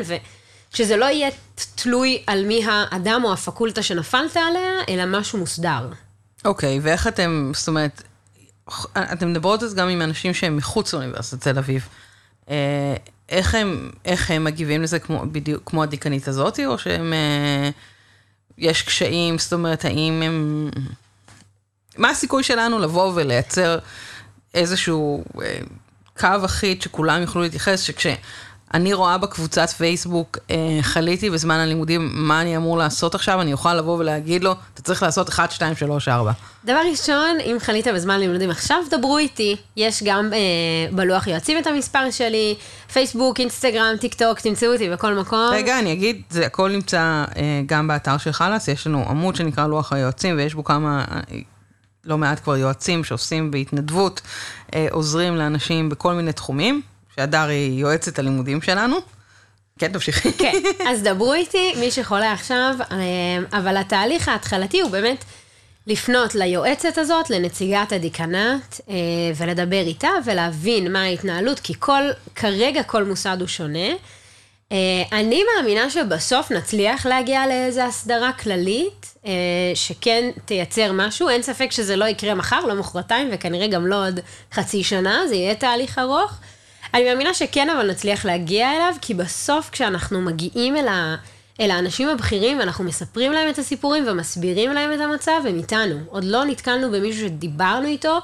ושזה 0.73 0.97
לא 0.97 1.05
יהיה 1.05 1.29
תלוי 1.75 2.23
על 2.27 2.45
מי 2.45 2.65
האדם 2.65 3.21
או 3.23 3.33
הפקולטה 3.33 3.83
שנפלת 3.83 4.37
עליה, 4.37 4.71
אלא 4.89 5.19
משהו 5.19 5.39
מוסדר. 5.39 5.89
אוקיי, 6.45 6.79
ואיך 6.81 7.07
אתם, 7.07 7.51
זאת 7.55 7.67
אומרת, 7.67 8.03
אתם 8.97 9.31
מדברות 9.31 9.63
אז 9.63 9.75
גם 9.75 9.89
עם 9.89 10.01
אנשים 10.01 10.33
שהם 10.33 10.57
מחוץ 10.57 10.93
לאוניברסיטת 10.93 11.41
תל 11.41 11.57
אביב. 11.57 11.87
אה, 12.49 12.95
איך 13.29 13.55
הם, 13.55 13.91
איך 14.05 14.31
הם 14.31 14.43
מגיבים 14.43 14.81
לזה 14.81 14.99
כמו, 14.99 15.23
בדיוק 15.31 15.63
כמו 15.65 15.83
הדיקנית 15.83 16.27
הזאתי, 16.27 16.65
או 16.65 16.77
שהם, 16.77 17.13
אה, 17.13 17.69
יש 18.57 18.81
קשיים, 18.81 19.37
זאת 19.37 19.53
אומרת, 19.53 19.85
האם 19.85 20.21
הם... 20.25 20.69
מה 21.97 22.09
הסיכוי 22.09 22.43
שלנו 22.43 22.79
לבוא 22.79 23.11
ולייצר 23.15 23.79
איזשהו 24.53 25.23
אה, 25.41 25.59
קו 26.19 26.45
אחיד 26.45 26.81
שכולם 26.81 27.21
יוכלו 27.21 27.41
להתייחס, 27.41 27.81
שכשאני 28.69 28.93
רואה 28.93 29.17
בקבוצת 29.17 29.69
פייסבוק, 29.69 30.37
אה, 30.51 30.79
חליתי 30.81 31.29
בזמן 31.29 31.55
הלימודים, 31.55 32.09
מה 32.13 32.41
אני 32.41 32.57
אמור 32.57 32.77
לעשות 32.77 33.15
עכשיו, 33.15 33.41
אני 33.41 33.53
אוכל 33.53 33.73
לבוא 33.73 33.97
ולהגיד 33.97 34.43
לו, 34.43 34.55
אתה 34.73 34.81
צריך 34.81 35.03
לעשות 35.03 35.29
1, 35.29 35.51
2, 35.51 35.75
3, 35.75 36.07
4. 36.07 36.31
דבר 36.65 36.81
ראשון, 36.91 37.37
אם 37.45 37.57
חלית 37.59 37.87
בזמן 37.87 38.19
לימודים 38.19 38.49
עכשיו, 38.49 38.77
דברו 38.91 39.17
איתי. 39.17 39.55
יש 39.77 40.03
גם 40.03 40.33
אה, 40.33 40.39
בלוח 40.91 41.27
יועצים 41.27 41.57
את 41.57 41.67
המספר 41.67 42.11
שלי, 42.11 42.55
פייסבוק, 42.93 43.39
אינסטגרם, 43.39 43.97
טיק 43.99 44.13
טוק, 44.13 44.39
תמצאו 44.39 44.73
אותי 44.73 44.89
בכל 44.89 45.13
מקום. 45.13 45.49
רגע, 45.51 45.79
אני 45.79 45.93
אגיד, 45.93 46.21
זה 46.29 46.45
הכל 46.45 46.71
נמצא 46.71 46.99
אה, 47.35 47.61
גם 47.65 47.87
באתר 47.87 48.17
של 48.17 48.31
חלאס, 48.31 48.67
יש 48.67 48.87
לנו 48.87 49.05
עמוד 49.09 49.35
שנקרא 49.35 49.67
לוח 49.67 49.93
היועצים, 49.93 50.37
ויש 50.37 50.53
בו 50.53 50.63
כמה, 50.63 51.05
אה, 51.11 51.39
לא 52.05 52.17
מעט 52.17 52.43
כבר 52.43 52.57
יועצים 52.57 53.03
שעושים 53.03 53.51
בהתנדבות, 53.51 54.21
אה, 54.73 54.87
עוזרים 54.91 55.35
לאנשים 55.35 55.89
בכל 55.89 56.13
מיני 56.13 56.33
תחומים, 56.33 56.81
שהדר 57.19 57.47
היא 57.47 57.79
יועצת 57.79 58.19
הלימודים 58.19 58.61
שלנו. 58.61 58.97
כן, 59.79 59.91
תמשיכי. 59.91 60.31
כן, 60.33 60.51
אז 60.89 61.03
דברו 61.03 61.33
איתי, 61.33 61.73
מי 61.79 61.91
שחולה 61.91 62.33
עכשיו, 62.33 62.75
אה, 62.91 63.57
אבל 63.59 63.77
התהליך 63.77 64.27
ההתחלתי 64.27 64.81
הוא 64.81 64.91
באמת 64.91 65.25
לפנות 65.87 66.35
ליועצת 66.35 66.97
הזאת, 66.97 67.29
לנציגת 67.29 67.91
הדיקנט, 67.91 68.75
אה, 68.89 68.95
ולדבר 69.35 69.79
איתה 69.79 70.09
ולהבין 70.25 70.93
מה 70.93 71.01
ההתנהלות, 71.03 71.59
כי 71.59 71.73
כל, 71.79 72.03
כרגע 72.35 72.83
כל 72.83 73.03
מוסד 73.03 73.37
הוא 73.39 73.47
שונה. 73.47 73.89
אה, 74.71 74.77
אני 75.11 75.43
מאמינה 75.55 75.89
שבסוף 75.89 76.51
נצליח 76.51 77.05
להגיע 77.05 77.47
לאיזו 77.47 77.81
הסדרה 77.81 78.31
כללית, 78.33 79.13
אה, 79.25 79.31
שכן 79.73 80.29
תייצר 80.45 80.91
משהו. 80.93 81.29
אין 81.29 81.41
ספק 81.41 81.71
שזה 81.71 81.95
לא 81.95 82.05
יקרה 82.05 82.35
מחר, 82.35 82.65
לא 82.65 82.73
מחרתיים, 82.75 83.29
וכנראה 83.31 83.67
גם 83.67 83.87
לא 83.87 84.07
עוד 84.07 84.19
חצי 84.53 84.83
שנה, 84.83 85.21
זה 85.27 85.35
יהיה 85.35 85.55
תהליך 85.55 85.99
ארוך. 85.99 86.39
אני 86.93 87.03
מאמינה 87.03 87.33
שכן, 87.33 87.69
אבל 87.69 87.91
נצליח 87.91 88.25
להגיע 88.25 88.71
אליו, 88.75 88.93
כי 89.01 89.13
בסוף 89.13 89.69
כשאנחנו 89.69 90.21
מגיעים 90.21 90.77
אל, 90.77 90.87
ה... 90.87 91.15
אל 91.59 91.71
האנשים 91.71 92.09
הבכירים, 92.09 92.59
ואנחנו 92.59 92.83
מספרים 92.83 93.31
להם 93.31 93.49
את 93.49 93.59
הסיפורים 93.59 94.03
ומסבירים 94.07 94.71
להם 94.71 94.93
את 94.93 94.99
המצב, 94.99 95.41
הם 95.49 95.57
איתנו. 95.57 95.99
עוד 96.09 96.23
לא 96.23 96.45
נתקלנו 96.45 96.91
במישהו 96.91 97.27
שדיברנו 97.27 97.87
איתו, 97.87 98.19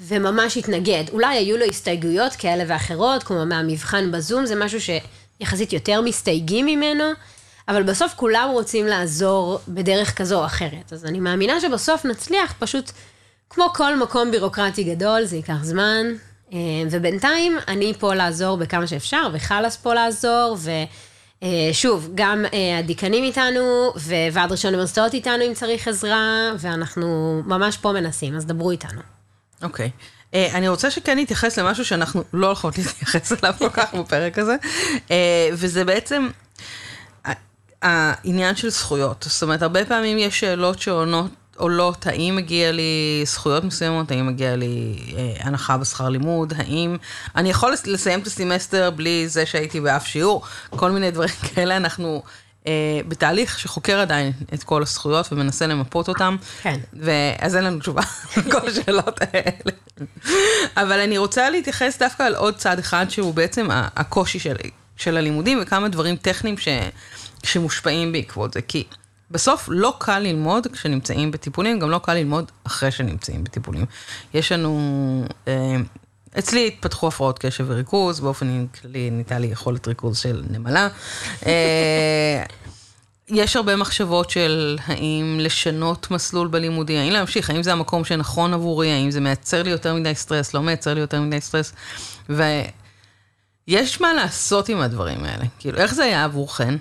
וממש 0.00 0.56
התנגד. 0.56 1.04
אולי 1.12 1.36
היו 1.36 1.56
לו 1.56 1.64
הסתייגויות 1.64 2.32
כאלה 2.32 2.64
ואחרות, 2.66 3.22
כמו 3.22 3.46
מהמבחן 3.46 4.12
בזום, 4.12 4.46
זה 4.46 4.54
משהו 4.54 4.78
שיחסית 4.80 5.72
יותר 5.72 6.00
מסתייגים 6.00 6.66
ממנו, 6.66 7.04
אבל 7.68 7.82
בסוף 7.82 8.14
כולם 8.16 8.48
רוצים 8.52 8.86
לעזור 8.86 9.58
בדרך 9.68 10.18
כזו 10.18 10.40
או 10.40 10.46
אחרת. 10.46 10.92
אז 10.92 11.04
אני 11.04 11.20
מאמינה 11.20 11.60
שבסוף 11.60 12.04
נצליח, 12.04 12.54
פשוט 12.58 12.90
כמו 13.50 13.68
כל 13.74 13.96
מקום 13.96 14.30
בירוקרטי 14.30 14.84
גדול, 14.84 15.24
זה 15.24 15.36
ייקח 15.36 15.62
זמן. 15.62 16.06
אה, 16.52 16.58
ובינתיים 16.90 17.58
אני 17.68 17.92
פה 17.98 18.14
לעזור 18.14 18.56
בכמה 18.56 18.86
שאפשר, 18.86 19.28
וחלאס 19.32 19.76
פה 19.76 19.94
לעזור, 19.94 20.56
ושוב, 21.42 22.10
גם 22.14 22.44
אה, 22.52 22.78
הדיקנים 22.78 23.24
איתנו, 23.24 23.92
וועד 24.32 24.52
ראשי 24.52 24.66
האוניברסיטאות 24.66 25.14
איתנו 25.14 25.44
אם 25.48 25.54
צריך 25.54 25.88
עזרה, 25.88 26.52
ואנחנו 26.58 27.42
ממש 27.46 27.76
פה 27.76 27.92
מנסים, 27.92 28.36
אז 28.36 28.46
דברו 28.46 28.70
איתנו. 28.70 29.00
אוקיי. 29.62 29.90
אה, 30.34 30.48
אני 30.54 30.68
רוצה 30.68 30.90
שכן 30.90 31.18
נתייחס 31.18 31.58
למשהו 31.58 31.84
שאנחנו 31.84 32.22
לא 32.32 32.46
הולכות 32.46 32.78
להתייחס 32.78 33.32
אליו 33.32 33.54
כל 33.58 33.70
כך 33.70 33.94
בפרק 33.94 34.38
הזה, 34.38 34.56
אה, 35.10 35.48
וזה 35.52 35.84
בעצם 35.84 36.28
העניין 37.82 38.56
של 38.56 38.68
זכויות. 38.68 39.26
זאת 39.28 39.42
אומרת, 39.42 39.62
הרבה 39.62 39.84
פעמים 39.84 40.18
יש 40.18 40.40
שאלות 40.40 40.78
שעונות. 40.78 41.30
עולות, 41.56 42.06
האם 42.06 42.36
מגיע 42.36 42.72
לי 42.72 42.82
זכויות 43.26 43.64
מסוימות, 43.64 44.10
האם 44.10 44.26
מגיע 44.26 44.56
לי 44.56 44.96
אה, 45.16 45.32
הנחה 45.40 45.76
בשכר 45.76 46.08
לימוד, 46.08 46.52
האם 46.56 46.96
אני 47.36 47.50
יכול 47.50 47.72
לס- 47.72 47.86
לסיים 47.86 48.20
את 48.20 48.26
הסמסטר 48.26 48.90
בלי 48.90 49.28
זה 49.28 49.46
שהייתי 49.46 49.80
באף 49.80 50.06
שיעור, 50.06 50.42
כל 50.70 50.90
מיני 50.90 51.10
דברים 51.10 51.34
כאלה, 51.54 51.76
אנחנו 51.76 52.22
אה, 52.66 52.72
בתהליך 53.08 53.58
שחוקר 53.58 53.98
עדיין 54.00 54.32
את 54.54 54.62
כל 54.62 54.82
הזכויות 54.82 55.32
ומנסה 55.32 55.66
למפות 55.66 56.08
אותם. 56.08 56.36
כן. 56.62 56.78
ואז 57.00 57.56
אין 57.56 57.64
לנו 57.64 57.78
תשובה 57.80 58.02
לכל 58.46 58.68
השאלות 58.68 59.20
האלה. 59.20 59.72
אבל 60.76 61.00
אני 61.00 61.18
רוצה 61.18 61.50
להתייחס 61.50 61.98
דווקא 61.98 62.22
על 62.22 62.34
עוד 62.34 62.56
צד 62.56 62.78
אחד, 62.78 63.06
שהוא 63.08 63.34
בעצם 63.34 63.68
הקושי 63.70 64.38
של, 64.38 64.54
של 64.96 65.16
הלימודים, 65.16 65.58
וכמה 65.62 65.88
דברים 65.88 66.16
טכניים 66.16 66.58
ש, 66.58 66.68
שמושפעים 67.44 68.12
בעקבות 68.12 68.52
זה. 68.52 68.62
כי 68.62 68.84
בסוף 69.30 69.68
לא 69.72 69.94
קל 69.98 70.18
ללמוד 70.18 70.66
כשנמצאים 70.66 71.30
בטיפולים, 71.30 71.78
גם 71.78 71.90
לא 71.90 71.98
קל 71.98 72.14
ללמוד 72.14 72.50
אחרי 72.64 72.90
שנמצאים 72.90 73.44
בטיפולים. 73.44 73.84
יש 74.34 74.52
לנו... 74.52 75.24
אה, 75.48 75.76
אצלי 76.38 76.66
התפתחו 76.66 77.08
הפרעות 77.08 77.38
קשב 77.38 77.64
וריכוז, 77.68 78.20
באופן 78.20 78.66
כללי 78.66 79.10
הייתה 79.10 79.38
לי 79.38 79.46
יכולת 79.46 79.88
ריכוז 79.88 80.18
של 80.18 80.42
נמלה. 80.50 80.88
אה, 81.46 82.42
יש 83.28 83.56
הרבה 83.56 83.76
מחשבות 83.76 84.30
של 84.30 84.78
האם 84.86 85.38
לשנות 85.40 86.10
מסלול 86.10 86.48
בלימודי, 86.48 86.98
האם 86.98 87.12
להמשיך, 87.12 87.50
האם 87.50 87.62
זה 87.62 87.72
המקום 87.72 88.04
שנכון 88.04 88.54
עבורי, 88.54 88.92
האם 88.92 89.10
זה 89.10 89.20
מייצר 89.20 89.62
לי 89.62 89.70
יותר 89.70 89.94
מדי 89.94 90.14
סטרס, 90.14 90.54
לא 90.54 90.62
מייצר 90.62 90.94
לי 90.94 91.00
יותר 91.00 91.20
מדי 91.20 91.40
סטרס. 91.40 91.72
יש 93.68 94.00
מה 94.00 94.14
לעשות 94.14 94.68
עם 94.68 94.80
הדברים 94.80 95.24
האלה. 95.24 95.44
כאילו, 95.58 95.78
איך 95.78 95.94
זה 95.94 96.04
היה 96.04 96.24
עבורכן? 96.24 96.74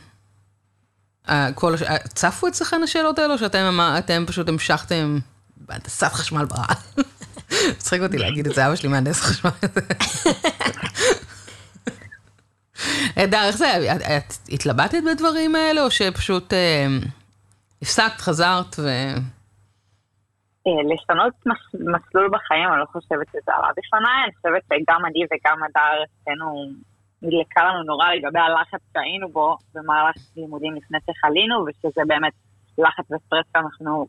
אה, 1.30 1.50
כל. 1.56 1.74
אה, 1.88 1.98
צפו 1.98 2.48
אצלכם 2.48 2.82
השאלות 2.84 3.20
האלו, 3.20 3.38
שאתם 3.38 3.80
פשוט 4.28 4.50
המשכתם 4.50 5.18
בהנדסת 5.58 6.08
חשמל 6.14 6.46
ברעל? 6.46 6.76
מצחיק 7.78 8.02
אותי 8.02 8.18
להגיד 8.18 8.48
את 8.48 8.54
זה, 8.56 8.68
אבא 8.68 8.76
שלי 8.76 8.90
מהנדס 8.90 9.22
חשמל. 9.22 9.52
הדר, 13.18 13.44
איך 13.48 13.58
זה? 13.58 13.68
את- 14.18 14.34
התלבטת 14.50 14.98
בדברים 15.12 15.56
האלה, 15.56 15.84
או 15.84 15.92
שפשוט 15.92 16.54
אה, 16.54 16.88
הפסקת, 17.82 18.22
חזרת 18.22 18.76
ו... 18.80 18.88
אה, 20.68 20.72
לשנות 20.94 21.34
מס- 21.46 21.82
מסלול 21.82 22.30
בחיים, 22.32 22.70
אני 22.72 22.80
לא 22.80 22.86
חושבת 22.92 23.28
שזה 23.32 23.52
עלה 23.58 23.68
בפניי, 23.78 24.24
אני 24.26 24.34
חושבת 24.36 24.64
שגם 24.66 25.06
אני 25.06 25.20
וגם 25.26 25.58
הדר 25.64 26.04
אצלנו, 26.22 26.70
נדלקה 27.26 27.64
לנו 27.64 27.84
נורא 27.84 28.08
לגבי 28.14 28.40
הלחץ 28.40 28.80
שהיינו 28.94 29.30
בו 29.30 29.58
במהלך 29.74 30.16
לימודים 30.38 30.76
לפני 30.76 30.98
שחלינו, 31.08 31.66
ושזה 31.66 32.02
באמת 32.08 32.34
לחץ 32.78 33.06
וסטרס 33.12 33.46
שאנחנו 33.54 34.08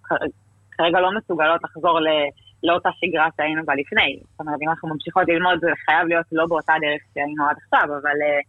כרגע 0.72 1.00
לא 1.00 1.11
מסוגלות 1.18 1.61
לחזור 1.64 2.00
ל- 2.00 2.31
לאותה 2.62 2.88
שגרה 3.00 3.29
שהיינו 3.37 3.62
בה 3.64 3.74
לפני. 3.74 4.18
זאת 4.31 4.40
אומרת, 4.40 4.59
אם 4.62 4.68
אנחנו 4.68 4.88
ממשיכות 4.88 5.22
ללמוד, 5.29 5.61
זה 5.61 5.70
חייב 5.85 6.07
להיות 6.09 6.26
לא 6.33 6.46
באותה 6.48 6.72
דרך 6.81 7.02
שהיינו 7.14 7.44
עד 7.48 7.57
עכשיו, 7.64 7.85
אבל 7.85 8.18
אה, 8.26 8.40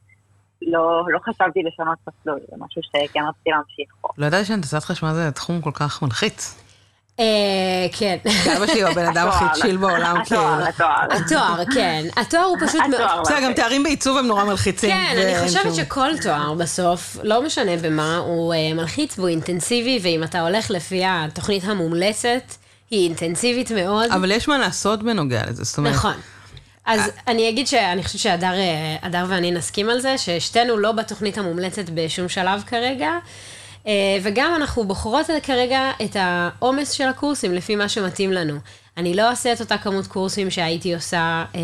לא, 0.62 1.04
לא 1.08 1.20
חשבתי 1.20 1.64
לשנות 1.64 1.98
מסלול, 2.08 2.40
זה 2.50 2.56
משהו 2.60 2.82
שכן 2.84 3.24
רציתי 3.30 3.50
להמשיך 3.50 3.96
בו. 4.02 4.10
לא 4.18 4.26
ידעתי 4.26 4.46
שהנדסת 4.46 4.84
חשמל 4.84 5.14
זה 5.14 5.32
תחום 5.32 5.62
כל 5.62 5.72
כך 5.74 6.04
מלחיץ. 6.04 6.67
אה, 7.20 7.26
כן. 7.92 8.18
אבא 8.58 8.68
שלי 8.68 8.82
הוא 8.82 8.90
הבן 8.90 9.06
אדם 9.06 9.28
הכי 9.28 9.46
התואר, 9.46 9.62
צ'יל 9.62 9.78
בעולם, 9.78 10.18
כאילו. 10.26 10.42
התואר, 10.42 10.68
התואר. 10.68 11.24
התואר, 11.26 11.64
כן. 11.74 12.06
התואר 12.16 12.44
הוא 12.44 12.58
פשוט 12.68 12.82
מאוד... 12.82 13.02
התואר, 13.02 13.22
בסדר, 13.22 13.40
גם 13.44 13.54
תארים 13.54 13.84
בעיצוב 13.84 14.18
הם 14.18 14.28
נורא 14.28 14.44
מלחיצים. 14.44 14.90
כן, 14.90 15.16
אני 15.18 15.48
חושבת 15.48 15.76
שכל 15.76 16.10
תואר 16.22 16.54
בסוף, 16.54 17.18
לא 17.24 17.42
משנה 17.42 17.78
במה, 17.78 18.18
הוא 18.18 18.54
אה, 18.54 18.74
מלחיץ 18.74 19.20
והוא 19.20 19.30
אינטנסיבי, 19.30 20.00
ואם 20.04 20.24
אתה 20.24 20.42
הולך 20.42 20.72
לפי 20.72 21.04
התוכנית 21.06 21.64
המומלצת, 21.64 22.54
היא 22.92 23.08
אינטנסיבית 23.08 23.72
מאוד. 23.72 24.12
אבל 24.12 24.32
יש 24.32 24.48
מה 24.48 24.58
לעשות 24.58 25.04
בנוגע 25.04 25.42
לזה, 25.50 25.64
זאת 25.64 25.78
אומרת... 25.78 25.94
נכון. 25.94 26.14
אז 26.86 27.12
אני 27.28 27.50
אגיד 27.50 27.68
שאני 27.68 28.04
חושבת 28.04 28.22
שהדר 28.22 28.54
אה, 29.14 29.26
ואני 29.28 29.52
נסכים 29.52 29.90
על 29.90 30.00
זה, 30.00 30.18
ששתינו 30.18 30.78
לא 30.78 30.92
בתוכנית 30.92 31.38
המומלצת 31.38 31.90
בשום 31.94 32.30
שלב 32.30 32.64
כרגע, 32.68 33.12
וגם 34.22 34.54
אנחנו 34.56 34.84
בוחרות 34.84 35.26
כרגע 35.44 35.92
את 36.04 36.16
העומס 36.20 36.92
של 36.92 37.08
הקורסים 37.08 37.54
לפי 37.54 37.76
מה 37.76 37.90
שמתאים 37.90 38.32
לנו. 38.32 38.60
אני 38.98 39.14
לא 39.14 39.30
אעשה 39.30 39.54
את 39.54 39.60
אותה 39.60 39.78
כמות 39.78 40.08
קורסים 40.08 40.50
שהייתי 40.50 40.96
עושה, 40.96 41.46
אה, 41.56 41.62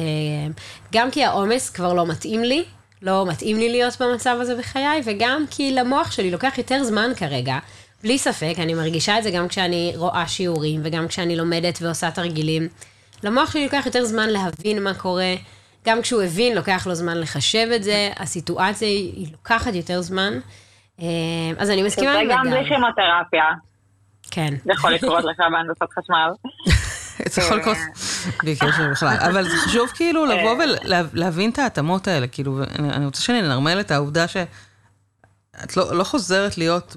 גם 0.94 1.12
כי 1.12 1.24
העומס 1.24 1.70
כבר 1.70 1.94
לא 1.94 2.06
מתאים 2.06 2.44
לי, 2.44 2.64
לא 3.02 3.26
מתאים 3.26 3.58
לי 3.58 3.70
להיות 3.70 4.02
במצב 4.02 4.38
הזה 4.42 4.56
בחיי, 4.56 5.02
וגם 5.06 5.46
כי 5.52 5.72
למוח 5.72 6.12
שלי 6.12 6.32
לוקח 6.32 6.54
יותר 6.58 6.84
זמן 6.84 7.12
כרגע. 7.16 7.58
בלי 8.04 8.18
ספק, 8.18 8.54
אני 8.58 8.74
מרגישה 8.74 9.18
את 9.18 9.24
זה 9.24 9.32
גם 9.32 9.48
כשאני 9.48 9.94
רואה 9.96 10.28
שיעורים 10.28 10.82
וגם 10.84 11.08
כשאני 11.08 11.36
לומדת 11.36 11.80
ועושה 11.82 12.12
תרגילים. 12.12 12.68
למוח 13.24 13.52
שלי 13.52 13.64
לוקח 13.64 13.84
יותר 13.86 14.06
זמן 14.06 14.30
להבין 14.30 14.84
מה 14.84 14.94
קורה. 14.94 15.36
גם 15.86 16.02
כשהוא 16.02 16.22
הבין, 16.22 16.56
לוקח 16.56 16.88
לו 16.88 16.96
זמן 16.96 17.18
לחשב 17.18 17.68
את 17.76 17.84
זה, 17.84 18.10
הסיטואציה 18.18 18.88
היא 18.88 19.28
לוקחת 19.32 19.76
יותר 19.76 20.02
זמן. 20.02 20.40
אה, 21.00 21.06
אז 21.58 21.70
אני 21.70 21.84
מסכימה 21.84 22.14
זה 22.14 22.20
עם 22.20 22.28
גם 22.32 22.44
בלי. 22.44 22.70
כימותרפיה, 22.70 23.46
כן. 24.32 24.54
זה 24.66 24.72
יכול 24.72 24.92
לקרות 24.92 25.24
לך 25.24 25.38
בהנדסת 25.52 25.94
חשמל. 26.00 26.30
זה 27.34 27.42
יכול 27.42 27.58
לקרות 27.58 27.78
בלי 28.44 28.56
קשר 28.56 28.92
בכלל. 28.92 29.18
אבל 29.20 29.44
זה 29.44 29.58
חשוב 29.58 29.90
כאילו 29.96 30.26
לבוא 30.26 30.64
ולהבין 31.14 31.50
את 31.50 31.60
ההתאמות 31.60 32.08
האלה, 32.08 32.28
כאילו, 32.28 32.64
אני 32.80 33.06
רוצה 33.06 33.22
שננרמל 33.22 33.80
את 33.80 33.92
העובדה 33.92 34.28
שאת 34.28 35.78
לא 35.78 35.98
לא 35.98 36.04
חוזרת 36.04 36.58
להיות 36.58 36.96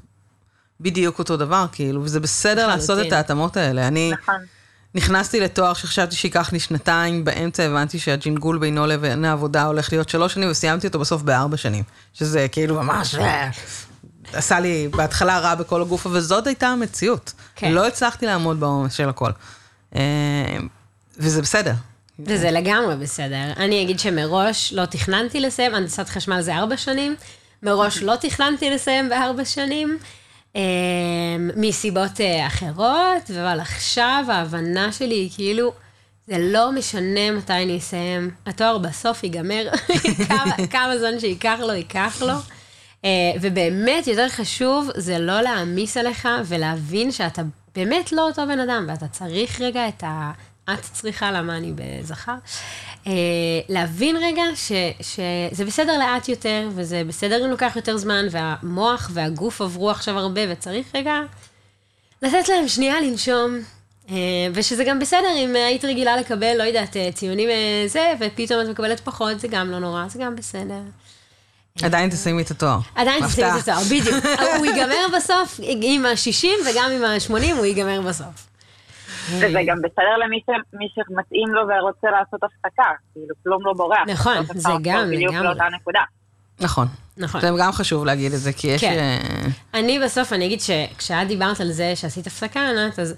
בדיוק 0.81 1.19
אותו 1.19 1.37
דבר, 1.37 1.67
כאילו, 1.73 2.03
וזה 2.03 2.21
בסדר 2.21 2.67
לעשות. 2.67 3.07
את 3.07 3.13
ההתאמות 3.13 3.57
האלה. 3.57 3.89
אני... 3.89 4.13
נכון. 4.23 4.41
נכנסתי 4.97 5.41
לתואר 5.41 5.75
שחשבתי 5.75 6.17
שייקח 6.17 6.53
לי 6.53 6.61
שנתיים, 6.61 7.25
באמצע 7.25 7.63
הבנתי 7.63 7.99
שהג'ינגול 7.99 8.59
בינו 8.59 8.87
לבין 8.87 9.25
העבודה 9.25 9.65
הולך 9.65 9.93
להיות 9.93 10.09
שלוש 10.09 10.35
שנים, 10.35 10.51
וסיימתי 10.51 10.87
אותו 10.87 10.99
בסוף 10.99 11.23
בארבע 11.23 11.57
שנים. 11.57 11.85
שזה 12.15 12.47
כאילו 12.53 12.75
ממש... 12.75 13.15
אה, 13.15 13.51
עשה 14.33 14.61
לי 14.61 14.89
בהתחלה 14.89 15.39
רע 15.39 15.55
בכל 15.55 15.83
הגוף, 15.83 16.07
אבל 16.07 16.21
זאת 16.21 16.47
הייתה 16.47 16.69
המציאות. 16.69 17.33
כן. 17.57 17.73
לא 17.73 17.87
הצלחתי 17.87 18.27
לעמוד 18.27 18.61
בעומס 18.61 18.93
של 18.93 19.09
הכל. 19.09 19.31
אה, 19.97 20.01
וזה 21.19 21.43
בסדר. 21.43 21.73
וזה 22.19 22.51
לגמרי 22.51 22.97
בסדר. 22.97 23.53
אני 23.57 23.83
אגיד 23.83 23.99
שמראש 23.99 24.73
לא 24.73 24.85
תכננתי 24.85 25.41
לסיים, 25.41 25.75
הנדסת 25.75 26.09
חשמל 26.09 26.41
זה 26.41 26.57
ארבע 26.57 26.77
שנים, 26.77 27.17
מראש 27.63 28.03
לא 28.03 28.15
תכננתי 28.21 28.71
לסיים 28.71 29.09
בארבע 29.09 29.45
שנים, 29.45 29.99
מסיבות 31.57 32.21
אה, 32.21 32.47
אחרות, 32.47 33.31
אבל 33.31 33.61
עכשיו 33.61 34.25
ההבנה 34.29 34.93
שלי 34.93 35.15
היא 35.15 35.31
כאילו, 35.35 35.73
זה 36.27 36.39
לא 36.39 36.73
משנה 36.73 37.31
מתי 37.31 37.53
אני 37.53 37.79
אסיים, 37.79 38.31
התואר 38.47 38.79
בסוף 38.79 39.25
ייגמר, 39.25 39.69
כמה 40.73 40.99
זמן 40.99 41.21
שייקח 41.21 41.59
לו, 41.61 41.73
ייקח 41.73 42.23
לו. 42.27 42.35
אה, 43.05 43.11
ובאמת 43.41 44.07
יותר 44.07 44.29
חשוב 44.29 44.89
זה 44.97 45.19
לא 45.19 45.41
להעמיס 45.41 45.97
עליך 45.97 46.29
ולהבין 46.45 47.13
שאתה 47.13 47.43
באמת 47.75 48.13
לא 48.13 48.23
אותו 48.23 48.47
בן 48.47 48.61
אדם, 48.61 48.85
ואתה 48.89 49.09
צריך 49.09 49.61
רגע 49.61 49.89
את 49.89 50.05
ה... 50.05 50.33
את 50.75 50.81
צריכה, 50.93 51.33
למה 51.33 51.57
אני 51.57 51.73
בזכר? 51.75 52.35
אה, 53.07 53.13
להבין 53.69 54.17
רגע 54.17 54.43
ש, 54.55 54.73
שזה 55.01 55.65
בסדר 55.65 55.99
לאט 55.99 56.29
יותר, 56.29 56.69
וזה 56.75 57.03
בסדר 57.09 57.45
אם 57.45 57.51
לוקח 57.51 57.73
יותר 57.77 57.97
זמן, 57.97 58.27
והמוח 58.31 59.11
והגוף 59.13 59.61
עברו 59.61 59.91
עכשיו 59.91 60.19
הרבה, 60.19 60.41
וצריך 60.49 60.87
רגע 60.95 61.21
לתת 62.23 62.49
להם 62.49 62.69
שנייה 62.69 63.01
לנשום. 63.01 63.59
אה, 64.11 64.15
ושזה 64.55 64.85
גם 64.85 64.99
בסדר 64.99 65.37
אם 65.37 65.57
היית 65.57 65.85
רגילה 65.85 66.17
לקבל, 66.17 66.57
לא 66.59 66.63
יודעת, 66.63 66.97
אה, 66.97 67.13
ציונים 67.15 67.49
זה, 67.87 68.13
ופתאום 68.21 68.61
את 68.61 68.69
מקבלת 68.69 69.01
פחות, 69.01 69.41
זה 69.41 69.49
גם 69.49 69.71
לא 69.71 69.79
נורא, 69.79 70.09
זה 70.09 70.19
גם 70.19 70.37
בסדר. 70.37 70.81
עדיין 71.83 72.11
תסיימי 72.11 72.43
את 72.43 72.51
התואר. 72.51 72.79
עדיין 72.95 73.27
תסיימי 73.27 73.59
את. 73.59 73.69
התואר, 73.69 73.83
בדיוק. 73.85 74.25
הוא 74.59 74.67
ייגמר 74.67 75.07
בסוף 75.17 75.61
עם 75.63 76.07
ה-60 76.07 76.47
וגם 76.71 76.91
עם 76.91 77.05
ה-80 77.05 77.57
הוא 77.57 77.65
ייגמר 77.65 78.01
בסוף. 78.01 78.56
וזה 79.31 79.59
גם 79.67 79.77
בסדר 79.83 80.17
למי 80.25 80.41
ש- 80.47 80.75
מי 80.79 80.87
שמתאים 80.95 81.49
לו 81.49 81.63
ורוצה 81.69 82.11
לעשות 82.11 82.41
הפסקה, 82.45 82.83
כאילו 83.13 83.35
כלום 83.45 83.63
לא 83.67 83.73
בורח. 83.73 83.99
נכון, 84.07 84.35
זה 84.55 84.71
גם, 84.83 84.97
לחזור 84.97 85.07
בדיוק 85.17 85.33
לגמרי. 85.33 85.49
לאותה 85.49 85.65
נקודה. 85.81 86.01
נכון. 86.61 86.87
נכון. 87.17 87.41
זה 87.41 87.51
גם 87.59 87.73
חשוב 87.73 88.05
להגיד 88.05 88.33
את 88.33 88.39
זה, 88.41 88.53
כי 88.53 88.67
יש... 88.69 88.81
כן. 88.81 88.99
אה, 88.99 89.47
אני 89.81 89.99
בסוף, 89.99 90.33
אני 90.33 90.47
אגיד 90.47 90.61
שכשאת 90.61 91.29
דיברת 91.29 91.61
על 91.61 91.73
זה 91.73 91.97
שעשית 91.97 92.27
הפסקה, 92.27 92.69
ענת, 92.69 92.99
אז 92.99 93.15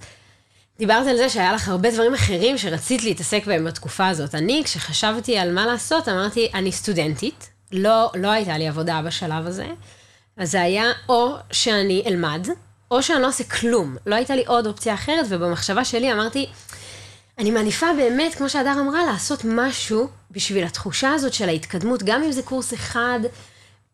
דיברת 0.79 1.07
על 1.07 1.17
זה 1.17 1.29
שהיה 1.29 1.53
לך 1.53 1.69
הרבה 1.69 1.91
דברים 1.91 2.15
אחרים 2.15 2.59
שרצית 2.59 3.05
להתעסק 3.05 3.47
בהם 3.47 3.65
בתקופה 3.65 4.09
הזאת. 4.09 4.35
אני, 4.35 4.63
כשחשבתי 4.65 5.39
על 5.39 5.53
מה 5.55 5.67
לעשות, 5.67 6.09
אמרתי, 6.09 6.51
אני 6.55 6.73
סטודנטית, 6.73 7.51
לא, 7.73 8.11
לא 8.15 8.29
הייתה 8.31 8.59
לי 8.59 8.69
עבודה 8.69 9.01
בשלב 9.07 9.47
הזה, 9.47 9.67
אז 10.37 10.51
זה 10.51 10.63
היה 10.63 10.85
או 11.09 11.35
שאני 11.53 12.03
אלמד, 12.07 12.47
או 12.91 13.03
שאני 13.03 13.23
לא 13.23 13.29
עושה 13.29 13.45
כלום. 13.45 13.97
לא 14.07 14.15
הייתה 14.15 14.37
לי 14.37 14.45
עוד 14.47 14.67
אופציה 14.67 14.95
אחרת, 14.95 15.27
ובמחשבה 15.29 15.85
שלי 15.85 16.13
אמרתי, 16.13 16.47
אני 17.39 17.51
מעדיפה 17.51 17.87
באמת, 17.97 18.35
כמו 18.35 18.49
שהדר 18.49 18.75
אמרה, 18.81 19.05
לעשות 19.07 19.41
משהו 19.45 20.09
בשביל 20.31 20.65
התחושה 20.65 21.13
הזאת 21.13 21.33
של 21.35 21.49
ההתקדמות, 21.49 22.03
גם 22.03 22.23
אם 22.23 22.33
זה 22.33 22.43
קורס 22.43 22.75
אחד, 22.75 23.21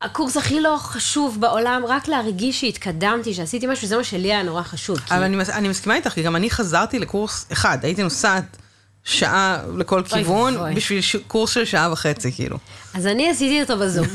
הקורס 0.03 0.37
הכי 0.37 0.61
לא 0.61 0.77
חשוב 0.81 1.41
בעולם, 1.41 1.83
רק 1.89 2.09
להרגיש 2.09 2.61
שהתקדמתי, 2.61 3.35
שעשיתי 3.35 3.67
משהו, 3.67 3.89
זה 3.89 3.97
מה 3.97 4.05
שלי 4.05 4.33
היה 4.33 4.43
נורא 4.43 4.63
חשוב. 4.63 4.99
כי- 4.99 5.15
אבל 5.15 5.23
אני, 5.23 5.37
מס- 5.37 5.51
אני 5.51 5.69
מסכימה 5.69 5.95
איתך, 5.97 6.11
כי 6.11 6.23
גם 6.23 6.37
אני 6.37 6.51
חזרתי 6.51 6.99
לקורס 6.99 7.47
אחד, 7.53 7.79
הייתי 7.83 8.03
נוסעת 8.03 8.57
שעה 9.05 9.59
לכל 9.77 10.03
כיוון, 10.03 10.55
ואבוי. 10.57 10.75
בשביל 10.75 11.01
ש... 11.01 11.17
קורס 11.17 11.51
של 11.51 11.65
שעה 11.65 11.93
וחצי, 11.93 12.33
כאילו. 12.33 12.59
אז 12.95 13.07
אני 13.07 13.31
עשיתי 13.31 13.63
אותו 13.63 13.79
בזום. 13.79 14.07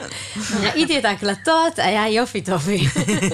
ראיתי 0.62 0.98
את 0.98 1.04
ההקלטות, 1.04 1.78
היה 1.78 2.08
יופי 2.08 2.40
טובי. 2.40 2.86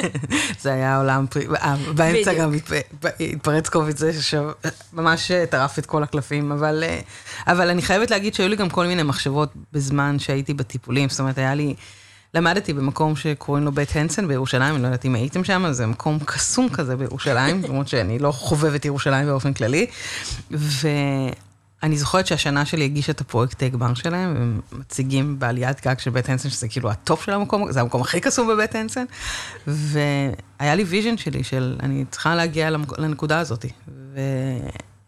זה 0.63 0.73
היה 0.73 0.97
עולם, 0.99 1.27
פרי- 1.31 1.47
אה, 1.63 1.77
באמצע. 1.95 2.35
גם 2.35 2.53
התפ- 2.55 3.07
התפרץ 3.21 3.69
קוביד 3.69 3.97
זה 3.97 4.11
שממש 4.23 5.31
טרף 5.51 5.79
את 5.79 5.87
כל 5.87 6.03
הקלפים, 6.03 6.53
אבל, 6.53 6.85
אה, 6.87 7.01
אבל 7.47 7.69
אני 7.71 7.83
חייבת 7.83 8.11
להגיד 8.11 8.35
שהיו 8.35 8.49
לי 8.49 8.57
גם 8.57 8.71
כל 8.71 8.87
מיני 8.87 9.03
מחשבות 9.03 9.49
בזמן 9.73 10.19
שהייתי 10.19 10.55
בטיפולים, 10.55 11.09
זאת 11.09 11.21
אומרת, 11.21 11.39
היה 11.39 11.55
לי, 11.55 11.75
למדתי 12.35 12.73
במקום 12.73 13.17
שקוראים 13.17 13.65
לו 13.65 13.73
בית 13.73 13.97
הנסן 13.97 14.29
בירושלים, 14.29 14.75
אני 14.75 14.83
לא 14.83 14.87
יודעת 14.87 15.05
אם 15.05 15.15
הייתם 15.15 15.45
שם, 15.45 15.73
זה 15.73 15.87
מקום 15.87 16.19
קסום 16.25 16.69
כזה 16.69 16.97
בירושלים, 16.97 17.63
למרות 17.63 17.89
שאני 17.89 18.19
לא 18.19 18.33
חובבת 18.33 18.85
ירושלים 18.85 19.27
באופן 19.27 19.53
כללי, 19.53 19.87
ואני 20.51 21.99
זוכרת 21.99 22.27
שהשנה 22.27 22.65
שלי 22.65 22.85
הגישה 22.85 23.13
את 23.13 23.21
הפרויקט 23.21 23.63
הגמר 23.63 23.95
שלהם, 23.95 24.35
והם 24.35 24.61
מציגים 24.73 25.39
בעליית 25.39 25.87
גג 25.87 25.99
של 25.99 26.11
בית 26.11 26.29
הנסן, 26.29 26.51
שזה 26.51 26.69
כאילו 26.69 26.91
ה 26.91 26.99
top 26.99 27.25
של 27.25 27.33
המקום, 27.33 27.73
זה 27.73 27.81
המקום 27.81 28.01
הכי 28.01 28.21
קסום 28.21 28.49
בבית 28.49 28.75
הנסן, 28.75 29.05
והיה 29.67 30.75
לי 30.75 30.85
vision 30.85 31.17
שלי 31.17 31.45
של 31.45 31.77
אני 31.83 32.05
צריכה 32.11 32.35
להגיע 32.35 32.71
לנקודה 32.99 33.39
הזאת, 33.39 33.67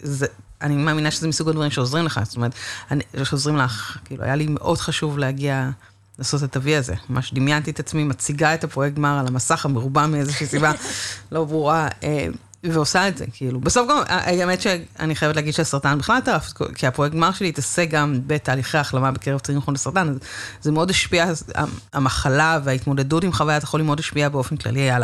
וזה 0.02 0.26
אני 0.62 0.76
מאמינה 0.76 1.10
שזה 1.10 1.28
מסוג 1.28 1.48
הדברים 1.48 1.70
שעוזרים 1.70 2.04
לך, 2.04 2.20
זאת 2.24 2.36
אומרת, 2.36 2.54
אני, 2.90 3.02
שעוזרים 3.24 3.56
לך, 3.56 3.98
כאילו, 4.04 4.24
היה 4.24 4.34
לי 4.34 4.46
מאוד 4.46 4.78
חשוב 4.78 5.18
להגיע, 5.18 5.70
לעשות 6.20 6.44
את 6.44 6.56
ה-V 6.56 6.78
הזה. 6.78 6.94
ממש 7.10 7.34
דמיינתי 7.34 7.70
את 7.70 7.80
עצמי, 7.80 8.04
מציגה 8.04 8.54
את 8.54 8.64
הפרויקט 8.64 8.96
גמר 8.96 9.18
על 9.18 9.26
המסך 9.26 9.64
המרובע 9.64 10.06
מאיזושהי 10.06 10.46
סיבה 10.46 10.72
לא 11.32 11.44
ברורה. 11.44 11.88
אה, 12.02 12.26
ועושה 12.64 13.08
את 13.08 13.18
זה, 13.18 13.24
כאילו. 13.32 13.60
בסוף 13.60 13.88
גם, 13.90 14.02
האמת 14.06 14.60
שאני 14.60 15.14
חייבת 15.14 15.36
להגיד 15.36 15.54
שהסרטן 15.54 15.98
בכלל 15.98 16.16
יותר, 16.16 16.36
כי 16.74 16.86
הפרויקט 16.86 17.14
גמר 17.14 17.32
שלי 17.32 17.48
התעסק 17.48 17.88
גם 17.90 18.20
בתהליכי 18.26 18.78
החלמה 18.78 19.10
בקרב 19.10 19.40
צעירים 19.40 19.62
חולי 19.62 19.78
סרטן, 19.78 20.08
אז 20.08 20.16
זה 20.62 20.72
מאוד 20.72 20.90
השפיע, 20.90 21.26
המחלה 21.92 22.58
וההתמודדות 22.64 23.24
עם 23.24 23.32
חוויית 23.32 23.62
החולים 23.62 23.86
מאוד 23.86 23.98
השפיעה 23.98 24.28
באופן 24.28 24.56
כללי 24.56 24.90
על 24.90 25.02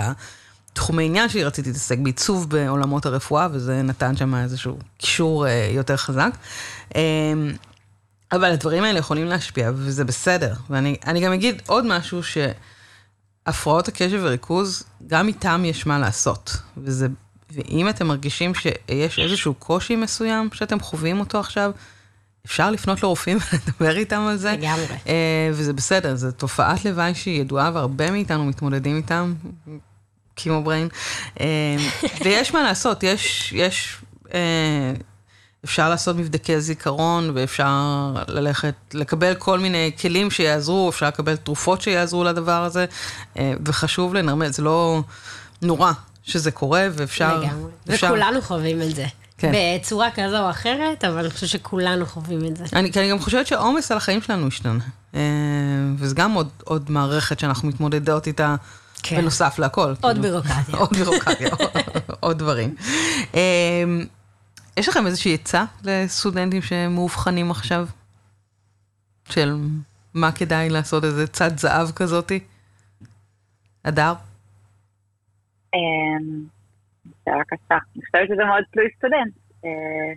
התחומי 0.73 1.05
עניין 1.05 1.29
שלי, 1.29 1.45
רציתי 1.45 1.69
להתעסק 1.69 1.99
בעיצוב 1.99 2.51
בעולמות 2.51 3.07
הרפואה, 3.07 3.49
וזה 3.53 3.83
נתן 3.83 4.17
שם 4.17 4.35
איזשהו 4.35 4.79
קישור 4.99 5.47
אה, 5.47 5.69
יותר 5.73 5.97
חזק. 5.97 6.31
אבל 8.33 8.53
הדברים 8.53 8.85
האלה 8.85 8.99
יכולים 8.99 9.27
להשפיע, 9.27 9.71
וזה 9.75 10.05
בסדר. 10.05 10.55
ואני 10.71 11.21
גם 11.25 11.33
אגיד 11.33 11.63
עוד 11.67 11.87
משהו, 11.87 12.21
שהפרעות 12.23 13.89
הקשב 13.89 14.21
וריכוז, 14.23 14.83
גם 15.07 15.29
איתם 15.29 15.63
יש 15.65 15.87
מה 15.87 15.99
לעשות, 15.99 16.57
וזה 16.77 17.07
ואם 17.51 17.89
אתם 17.89 18.07
מרגישים 18.07 18.53
שיש 18.55 19.19
איזשהו 19.19 19.55
קושי 19.55 19.97
מסוים 19.97 20.49
שאתם 20.53 20.81
חווים 20.81 21.21
אותו 21.21 21.41
עכשיו, 21.41 21.71
אפשר 22.47 22.71
לפנות 22.71 23.03
לרופאים 23.03 23.39
ולדבר 23.53 23.97
איתם 23.97 24.21
על 24.21 24.37
זה. 24.37 24.53
לגמרי. 24.53 24.85
Uh, 25.05 25.09
וזה 25.53 25.73
בסדר, 25.73 26.15
זו 26.15 26.33
תופעת 26.33 26.85
לוואי 26.85 27.15
שהיא 27.15 27.41
ידועה 27.41 27.71
והרבה 27.75 28.11
מאיתנו 28.11 28.45
מתמודדים 28.45 28.97
איתם, 28.97 29.35
קימו 30.35 30.63
בריין. 30.63 30.89
Uh, 31.35 31.41
ויש 32.25 32.55
מה 32.55 32.63
לעשות, 32.63 33.03
יש, 33.03 33.53
יש, 33.53 33.97
uh, 34.25 34.31
אפשר 35.67 35.89
לעשות 35.89 36.17
מבדקי 36.17 36.61
זיכרון 36.61 37.31
ואפשר 37.35 38.13
ללכת, 38.29 38.75
לקבל 38.95 39.35
כל 39.35 39.59
מיני 39.59 39.91
כלים 40.01 40.31
שיעזרו, 40.31 40.89
אפשר 40.89 41.07
לקבל 41.09 41.37
תרופות 41.37 41.83
שיעזרו 41.83 42.25
לדבר 42.25 42.65
הזה, 42.65 42.87
uh, 43.35 43.39
וחשוב 43.67 44.15
לנרמל, 44.15 44.49
זה 44.49 44.63
לא 44.63 45.03
נורא 45.63 45.93
שזה 46.23 46.51
קורה, 46.51 46.89
ואפשר... 46.93 47.41
לגמרי. 47.41 47.71
אפשר... 47.91 48.07
וכולנו 48.07 48.43
חווים 48.43 48.83
את 48.83 48.95
זה. 48.95 49.07
כן. 49.39 49.53
בצורה 49.55 50.09
כזו 50.15 50.39
או 50.39 50.51
אחרת, 50.51 51.05
אבל 51.05 51.19
אני 51.19 51.31
חושבת 51.31 51.51
שכולנו 51.51 52.07
חווים 52.07 52.45
את 52.45 52.57
זה. 52.57 52.65
אני, 52.73 52.91
אני 52.97 53.11
גם 53.11 53.19
חושבת 53.19 53.47
שהעומס 53.47 53.91
על 53.91 53.97
החיים 53.97 54.23
שלנו 54.23 54.47
השתנה. 54.47 54.85
אה, 55.15 55.21
וזה 55.97 56.15
גם 56.15 56.33
עוד, 56.33 56.49
עוד 56.65 56.91
מערכת 56.91 57.39
שאנחנו 57.39 57.69
מתמודדות 57.69 58.27
איתה, 58.27 58.55
כן. 59.03 59.17
בנוסף 59.17 59.59
להכל. 59.59 59.81
עוד 59.81 59.99
כאילו. 60.01 60.23
בירוקרטיה. 60.23 60.77
עוד 60.81 60.97
בירוקרטיה, 60.97 61.49
עוד 62.21 62.39
דברים. 62.39 62.75
יש 64.77 64.89
לכם 64.89 65.07
איזושהי 65.07 65.35
עצה 65.35 65.65
לסטודנטים 65.85 66.63
שמאובחנים 66.63 67.51
עכשיו? 67.51 67.87
של 69.25 69.49
מה 70.15 70.33
כדאי 70.33 70.69
לעשות, 70.71 71.05
איזה 71.05 71.27
צד 71.27 71.57
זהב 71.57 71.91
כזאתי? 71.97 72.41
הדר? 73.85 74.13
שאלה 77.25 77.45
קשה. 77.47 77.79
אני 77.97 78.05
חושבת 78.07 78.29
שזה 78.29 78.45
מאוד 78.45 78.65
תלוי 78.73 78.87
סטודנט. 78.97 79.35
אה, 79.65 80.13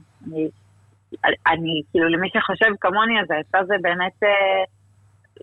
אני, 1.48 1.82
כאילו, 1.92 2.10
למי 2.10 2.30
שחושב 2.34 2.72
כמוני, 2.82 3.22
אז 3.22 3.32
העצה 3.32 3.58
זה 3.68 3.76
באמת 3.82 4.24
אה, 4.24 4.64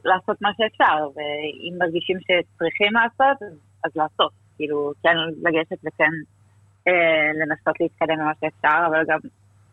לעשות 0.05 0.43
מה 0.43 0.51
שאפשר, 0.57 1.09
ואם 1.17 1.75
מרגישים 1.79 2.19
שצריכים 2.21 2.93
לעשות, 2.93 3.39
אז 3.85 3.91
לעשות. 3.97 4.33
כאילו, 4.57 4.93
כן 5.03 5.17
לגשת 5.43 5.79
וכן 5.85 6.13
לנסות 7.41 7.81
להתקדם 7.81 8.19
במה 8.19 8.33
שאפשר, 8.41 8.87
אבל 8.87 9.05
גם 9.09 9.19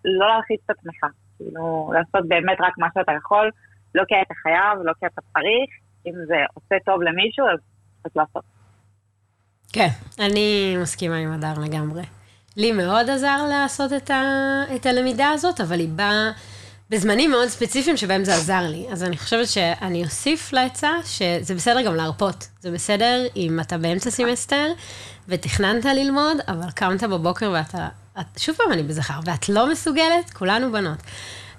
לא 0.05 0.27
להלחיץ 0.27 0.61
את 0.65 0.69
עצמך. 0.69 1.05
כאילו, 1.37 1.91
לעשות 1.93 2.27
באמת 2.27 2.57
רק 2.61 2.77
מה 2.77 2.87
שאתה 2.93 3.11
יכול, 3.17 3.51
לא 3.95 4.03
כי 4.07 4.15
אתה 4.25 4.33
חייב, 4.43 4.79
לא 4.83 4.93
כי 4.99 5.05
אתה 5.05 5.21
צריך. 5.33 5.69
אם 6.07 6.13
זה 6.27 6.35
עושה 6.53 6.75
טוב 6.85 7.01
למישהו, 7.01 7.45
אז, 7.53 7.59
אז 8.05 8.11
לעשות. 8.15 8.43
כן, 9.73 9.87
אני 10.19 10.75
מסכימה 10.81 11.17
עם 11.17 11.31
הדר 11.31 11.61
לגמרי. 11.65 12.03
לי 12.57 12.71
מאוד 12.71 13.09
עזר 13.09 13.37
לעשות 13.49 13.93
את, 13.93 14.09
ה, 14.09 14.21
את 14.75 14.85
הלמידה 14.85 15.29
הזאת, 15.29 15.61
אבל 15.61 15.79
היא 15.79 15.89
באה 15.89 16.31
בזמנים 16.89 17.31
מאוד 17.31 17.47
ספציפיים 17.47 17.97
שבהם 17.97 18.23
זה 18.23 18.33
עזר 18.33 18.61
לי. 18.69 18.85
אז 18.91 19.03
אני 19.03 19.17
חושבת 19.17 19.47
שאני 19.47 20.03
אוסיף 20.03 20.53
לעצה 20.53 20.91
שזה 21.03 21.55
בסדר 21.55 21.81
גם 21.81 21.95
להרפות. 21.95 22.47
זה 22.59 22.71
בסדר 22.71 23.25
אם 23.35 23.59
אתה 23.61 23.77
באמצע 23.77 24.09
סמסטר 24.09 24.67
ותכננת 25.27 25.85
ללמוד, 25.85 26.37
אבל 26.47 26.71
קמת 26.71 27.03
בבוקר 27.03 27.51
ואתה, 27.53 27.87
את, 28.19 28.39
שוב 28.39 28.55
פעם 28.55 28.71
אני 28.71 28.83
בזכר, 28.83 29.19
ואת 29.25 29.49
לא 29.49 29.71
מסוגלת, 29.71 30.29
כולנו 30.33 30.71
בנות. 30.71 30.97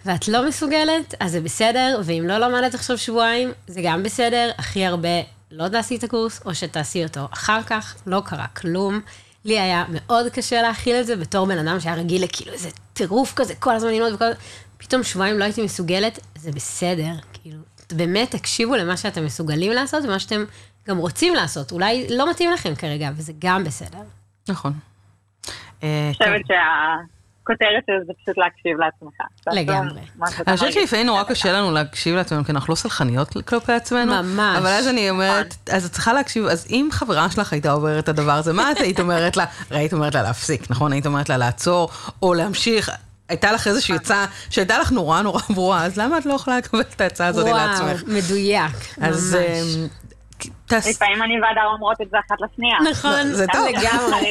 ואת 0.06 0.28
לא 0.28 0.48
מסוגלת, 0.48 1.14
אז 1.20 1.32
זה 1.32 1.40
בסדר, 1.40 2.00
ואם 2.04 2.24
לא 2.28 2.38
למדת 2.38 2.74
עכשיו 2.74 2.98
שבועיים, 2.98 3.52
זה 3.66 3.80
גם 3.84 4.02
בסדר, 4.02 4.50
הכי 4.58 4.86
הרבה 4.86 5.08
לא 5.50 5.68
תעשי 5.68 5.96
את 5.96 6.04
הקורס, 6.04 6.40
או 6.44 6.54
שתעשי 6.54 7.04
אותו 7.04 7.28
אחר 7.32 7.62
כך, 7.62 7.94
לא 8.06 8.22
קרה 8.24 8.46
כלום. 8.46 9.00
לי 9.44 9.60
היה 9.60 9.84
מאוד 9.88 10.26
קשה 10.28 10.62
להכיל 10.62 10.96
את 10.96 11.06
זה 11.06 11.16
בתור 11.16 11.46
בן 11.46 11.68
אדם 11.68 11.80
שהיה 11.80 11.94
רגיל 11.94 12.24
לכאילו 12.24 12.52
איזה 12.52 12.68
טירוף 12.92 13.32
כזה, 13.36 13.54
כל 13.54 13.74
הזמן 13.74 13.90
ללמוד 13.90 14.12
וכל... 14.12 14.24
פתאום 14.78 15.02
שבועיים 15.02 15.38
לא 15.38 15.44
הייתי 15.44 15.62
מסוגלת, 15.62 16.18
זה 16.38 16.52
בסדר. 16.52 17.12
כאילו, 17.32 17.58
באמת 17.92 18.30
תקשיבו 18.30 18.76
למה 18.76 18.96
שאתם 18.96 19.24
מסוגלים 19.24 19.72
לעשות 19.72 20.04
ומה 20.04 20.18
שאתם 20.18 20.44
גם 20.88 20.98
רוצים 20.98 21.34
לעשות. 21.34 21.72
אולי 21.72 22.06
לא 22.10 22.30
מתאים 22.30 22.50
לכם 22.50 22.74
כרגע, 22.74 23.10
וזה 23.16 23.32
גם 23.38 23.64
בסדר. 23.64 23.98
נכון. 24.48 24.72
אה, 25.82 26.06
אני 26.06 26.14
חושבת 26.14 26.46
שה... 26.46 26.54
הכותרת 27.44 27.84
של 27.86 28.06
זה 28.06 28.12
פשוט 28.22 28.38
להקשיב 28.38 28.78
לעצמך. 28.78 29.14
לגמרי. 29.52 30.00
אני 30.46 30.56
חושבת 30.56 30.72
שלפעמים 30.72 31.06
נורא 31.06 31.22
קשה 31.22 31.52
לנו 31.52 31.72
להקשיב 31.72 32.16
לעצמנו, 32.16 32.44
כי 32.44 32.52
אנחנו 32.52 32.72
לא 32.72 32.74
סלחניות 32.76 33.36
כלפי 33.46 33.72
עצמנו. 33.72 34.22
ממש. 34.22 34.58
אבל 34.58 34.66
אז 34.66 34.88
אני 34.88 35.10
אומרת, 35.10 35.46
נכון. 35.46 35.76
אז 35.76 35.84
את 35.86 35.92
צריכה 35.92 36.12
להקשיב, 36.12 36.46
אז 36.46 36.66
אם 36.70 36.88
חברה 36.92 37.30
שלך 37.30 37.52
הייתה 37.52 37.72
עוברת 37.72 38.04
את 38.04 38.08
הדבר 38.08 38.32
הזה, 38.32 38.52
מה 38.52 38.72
את 38.72 38.76
היית 38.76 39.00
אומרת 39.00 39.36
לה? 39.36 39.44
הרי 39.70 39.78
היית 39.78 39.92
אומרת 39.92 40.14
לה 40.14 40.22
להפסיק, 40.22 40.70
נכון? 40.70 40.92
היית 40.92 41.06
אומרת 41.06 41.28
לה 41.28 41.36
לעצור, 41.36 41.88
או 42.22 42.34
להמשיך. 42.34 42.90
הייתה 43.28 43.52
לך 43.52 43.66
איזושהי 43.66 43.94
עצה 43.94 44.24
שהייתה 44.50 44.78
לך 44.78 44.92
נורא 44.92 45.22
נורא 45.22 45.40
ברורה, 45.54 45.84
אז 45.84 45.98
למה 45.98 46.18
את 46.18 46.26
לא 46.26 46.34
יכולה 46.34 46.58
לקבל 46.58 46.80
את 46.80 47.00
העצה 47.00 47.26
הזאת 47.26 47.46
לעצמך? 47.46 48.02
וואו, 48.02 48.16
מדויק, 48.16 48.98
ממש. 48.98 49.16
לפעמים 50.78 51.22
אני 51.22 51.40
והדר 51.40 51.66
אומרות 51.72 52.00
את 52.00 52.06
זה 52.10 52.16
אחת 52.26 52.36
לשנייה. 52.40 52.76
נכון, 52.90 53.32
זה 53.32 53.46
טוב. 53.52 53.66
לגמרי. 53.68 54.30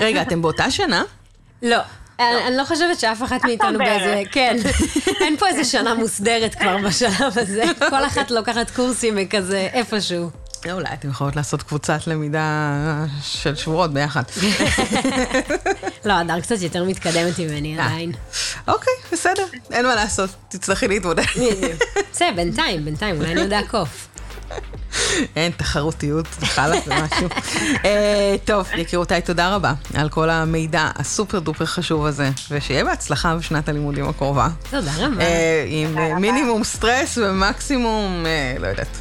רגע, 0.06 0.22
אתם 0.22 0.42
באותה 0.42 0.70
שנה? 0.70 1.02
לא. 1.62 1.78
אני 2.18 2.56
לא 2.56 2.64
חושבת 2.64 3.00
שאף 3.00 3.22
אחת 3.22 3.44
מאיתנו 3.44 3.78
באיזה, 3.78 4.22
כן, 4.32 4.56
אין 5.22 5.36
פה 5.36 5.46
איזה 5.46 5.64
שנה 5.64 5.94
מוסדרת 5.94 6.54
כבר 6.54 6.76
בשלב 6.78 7.38
הזה, 7.38 7.64
כל 7.90 8.06
אחת 8.06 8.30
לוקחת 8.30 8.70
קורסים 8.70 9.14
וכזה 9.16 9.68
איפשהו. 9.72 10.30
אולי 10.72 10.92
אתם 10.92 11.08
יכולות 11.10 11.36
לעשות 11.36 11.62
קבוצת 11.62 12.06
למידה 12.06 13.04
של 13.22 13.54
שבועות 13.54 13.92
ביחד. 13.92 14.22
לא, 16.04 16.12
הדר 16.12 16.40
קצת 16.40 16.62
יותר 16.62 16.84
מתקדמת 16.84 17.38
ממני 17.38 17.78
אה. 17.78 17.84
עדיין. 17.84 18.12
אוקיי, 18.68 18.92
בסדר, 19.12 19.44
אין 19.70 19.86
מה 19.86 19.94
לעשות, 19.94 20.30
תצטרכי 20.48 20.88
להתמודד. 20.88 21.22
בסדר, 22.12 22.32
בינתיים, 22.36 22.84
בינתיים, 22.84 23.16
אולי 23.16 23.32
אני 23.32 23.40
יודע 23.40 23.60
קוף. 23.70 24.07
אין 25.36 25.52
תחרותיות, 25.56 26.26
חלאס 26.26 26.84
זה 26.84 26.94
משהו. 26.94 27.28
אה, 27.84 28.36
טוב, 28.44 28.68
יקירותיי, 28.76 29.22
תודה 29.22 29.54
רבה 29.54 29.72
על 29.94 30.08
כל 30.08 30.30
המידע 30.30 30.90
הסופר 30.96 31.38
דופר 31.38 31.66
חשוב 31.66 32.06
הזה, 32.06 32.30
ושיהיה 32.50 32.84
בהצלחה 32.84 33.36
בשנת 33.36 33.68
הלימודים 33.68 34.08
הקרובה. 34.08 34.48
תודה 34.70 34.92
רבה. 34.96 35.20
אה, 35.20 35.64
עם 35.68 36.20
מינימום 36.20 36.64
סטרס 36.64 37.18
ומקסימום, 37.18 38.26
אה, 38.26 38.54
לא 38.58 38.66
יודעת, 38.66 39.00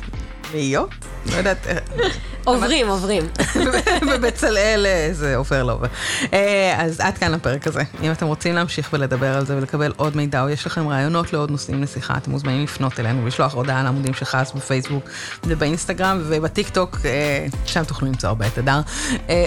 מאיות? 0.53 0.89
לא 1.25 1.35
יודעת. 1.35 1.67
עוברים, 2.47 2.87
עוברים. 2.87 3.23
ובצלאל 4.07 4.85
זה 5.11 5.35
עובר 5.35 5.63
לא 5.63 5.73
עובר. 5.73 5.87
אז 6.77 6.99
עד 6.99 7.17
כאן 7.17 7.31
לפרק 7.31 7.67
הזה. 7.67 7.83
אם 8.03 8.11
אתם 8.11 8.25
רוצים 8.25 8.55
להמשיך 8.55 8.89
ולדבר 8.93 9.37
על 9.37 9.45
זה 9.45 9.57
ולקבל 9.57 9.93
עוד 9.97 10.15
מידע, 10.15 10.41
או 10.41 10.49
יש 10.49 10.65
לכם 10.65 10.87
רעיונות 10.87 11.33
לעוד 11.33 11.51
נושאים 11.51 11.83
לשיחה, 11.83 12.17
אתם 12.17 12.31
מוזמנים 12.31 12.63
לפנות 12.63 12.99
אלינו 12.99 13.23
ולשלוח 13.23 13.53
הודעה 13.53 13.83
לעמודים 13.83 14.13
של 14.13 14.25
חס 14.25 14.51
בפייסבוק 14.51 15.09
ובאינסטגרם 15.43 16.21
ובטיקטוק, 16.23 16.97
שם 17.65 17.83
תוכלו 17.83 18.07
למצוא 18.07 18.29
הרבה 18.29 18.47
את 18.47 18.57
הדר. 18.57 18.81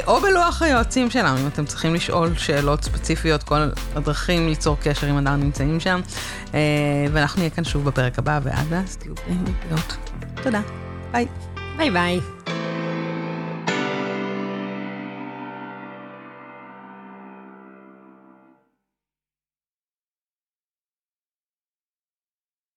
או 0.06 0.20
בלוח 0.20 0.62
היועצים 0.62 1.10
שלנו, 1.10 1.38
אם 1.38 1.46
אתם 1.46 1.64
צריכים 1.64 1.94
לשאול 1.94 2.30
שאלות 2.36 2.84
ספציפיות, 2.84 3.42
כל 3.42 3.68
הדרכים 3.94 4.48
ליצור 4.48 4.76
קשר 4.82 5.06
עם 5.06 5.16
הדר 5.16 5.36
נמצאים 5.36 5.80
שם. 5.80 6.00
ואנחנו 7.12 7.38
נהיה 7.38 7.50
כאן 7.50 7.64
שוב 7.64 7.84
בפרק 7.84 8.18
הבא, 8.18 8.40
ועד 8.42 8.72
אז 8.72 8.96
תהיו 8.96 9.12
ובריאות. 9.28 9.96
תודה. 10.42 10.60
ביי. 11.12 11.26
ביי 11.76 11.90
ביי. 11.90 12.20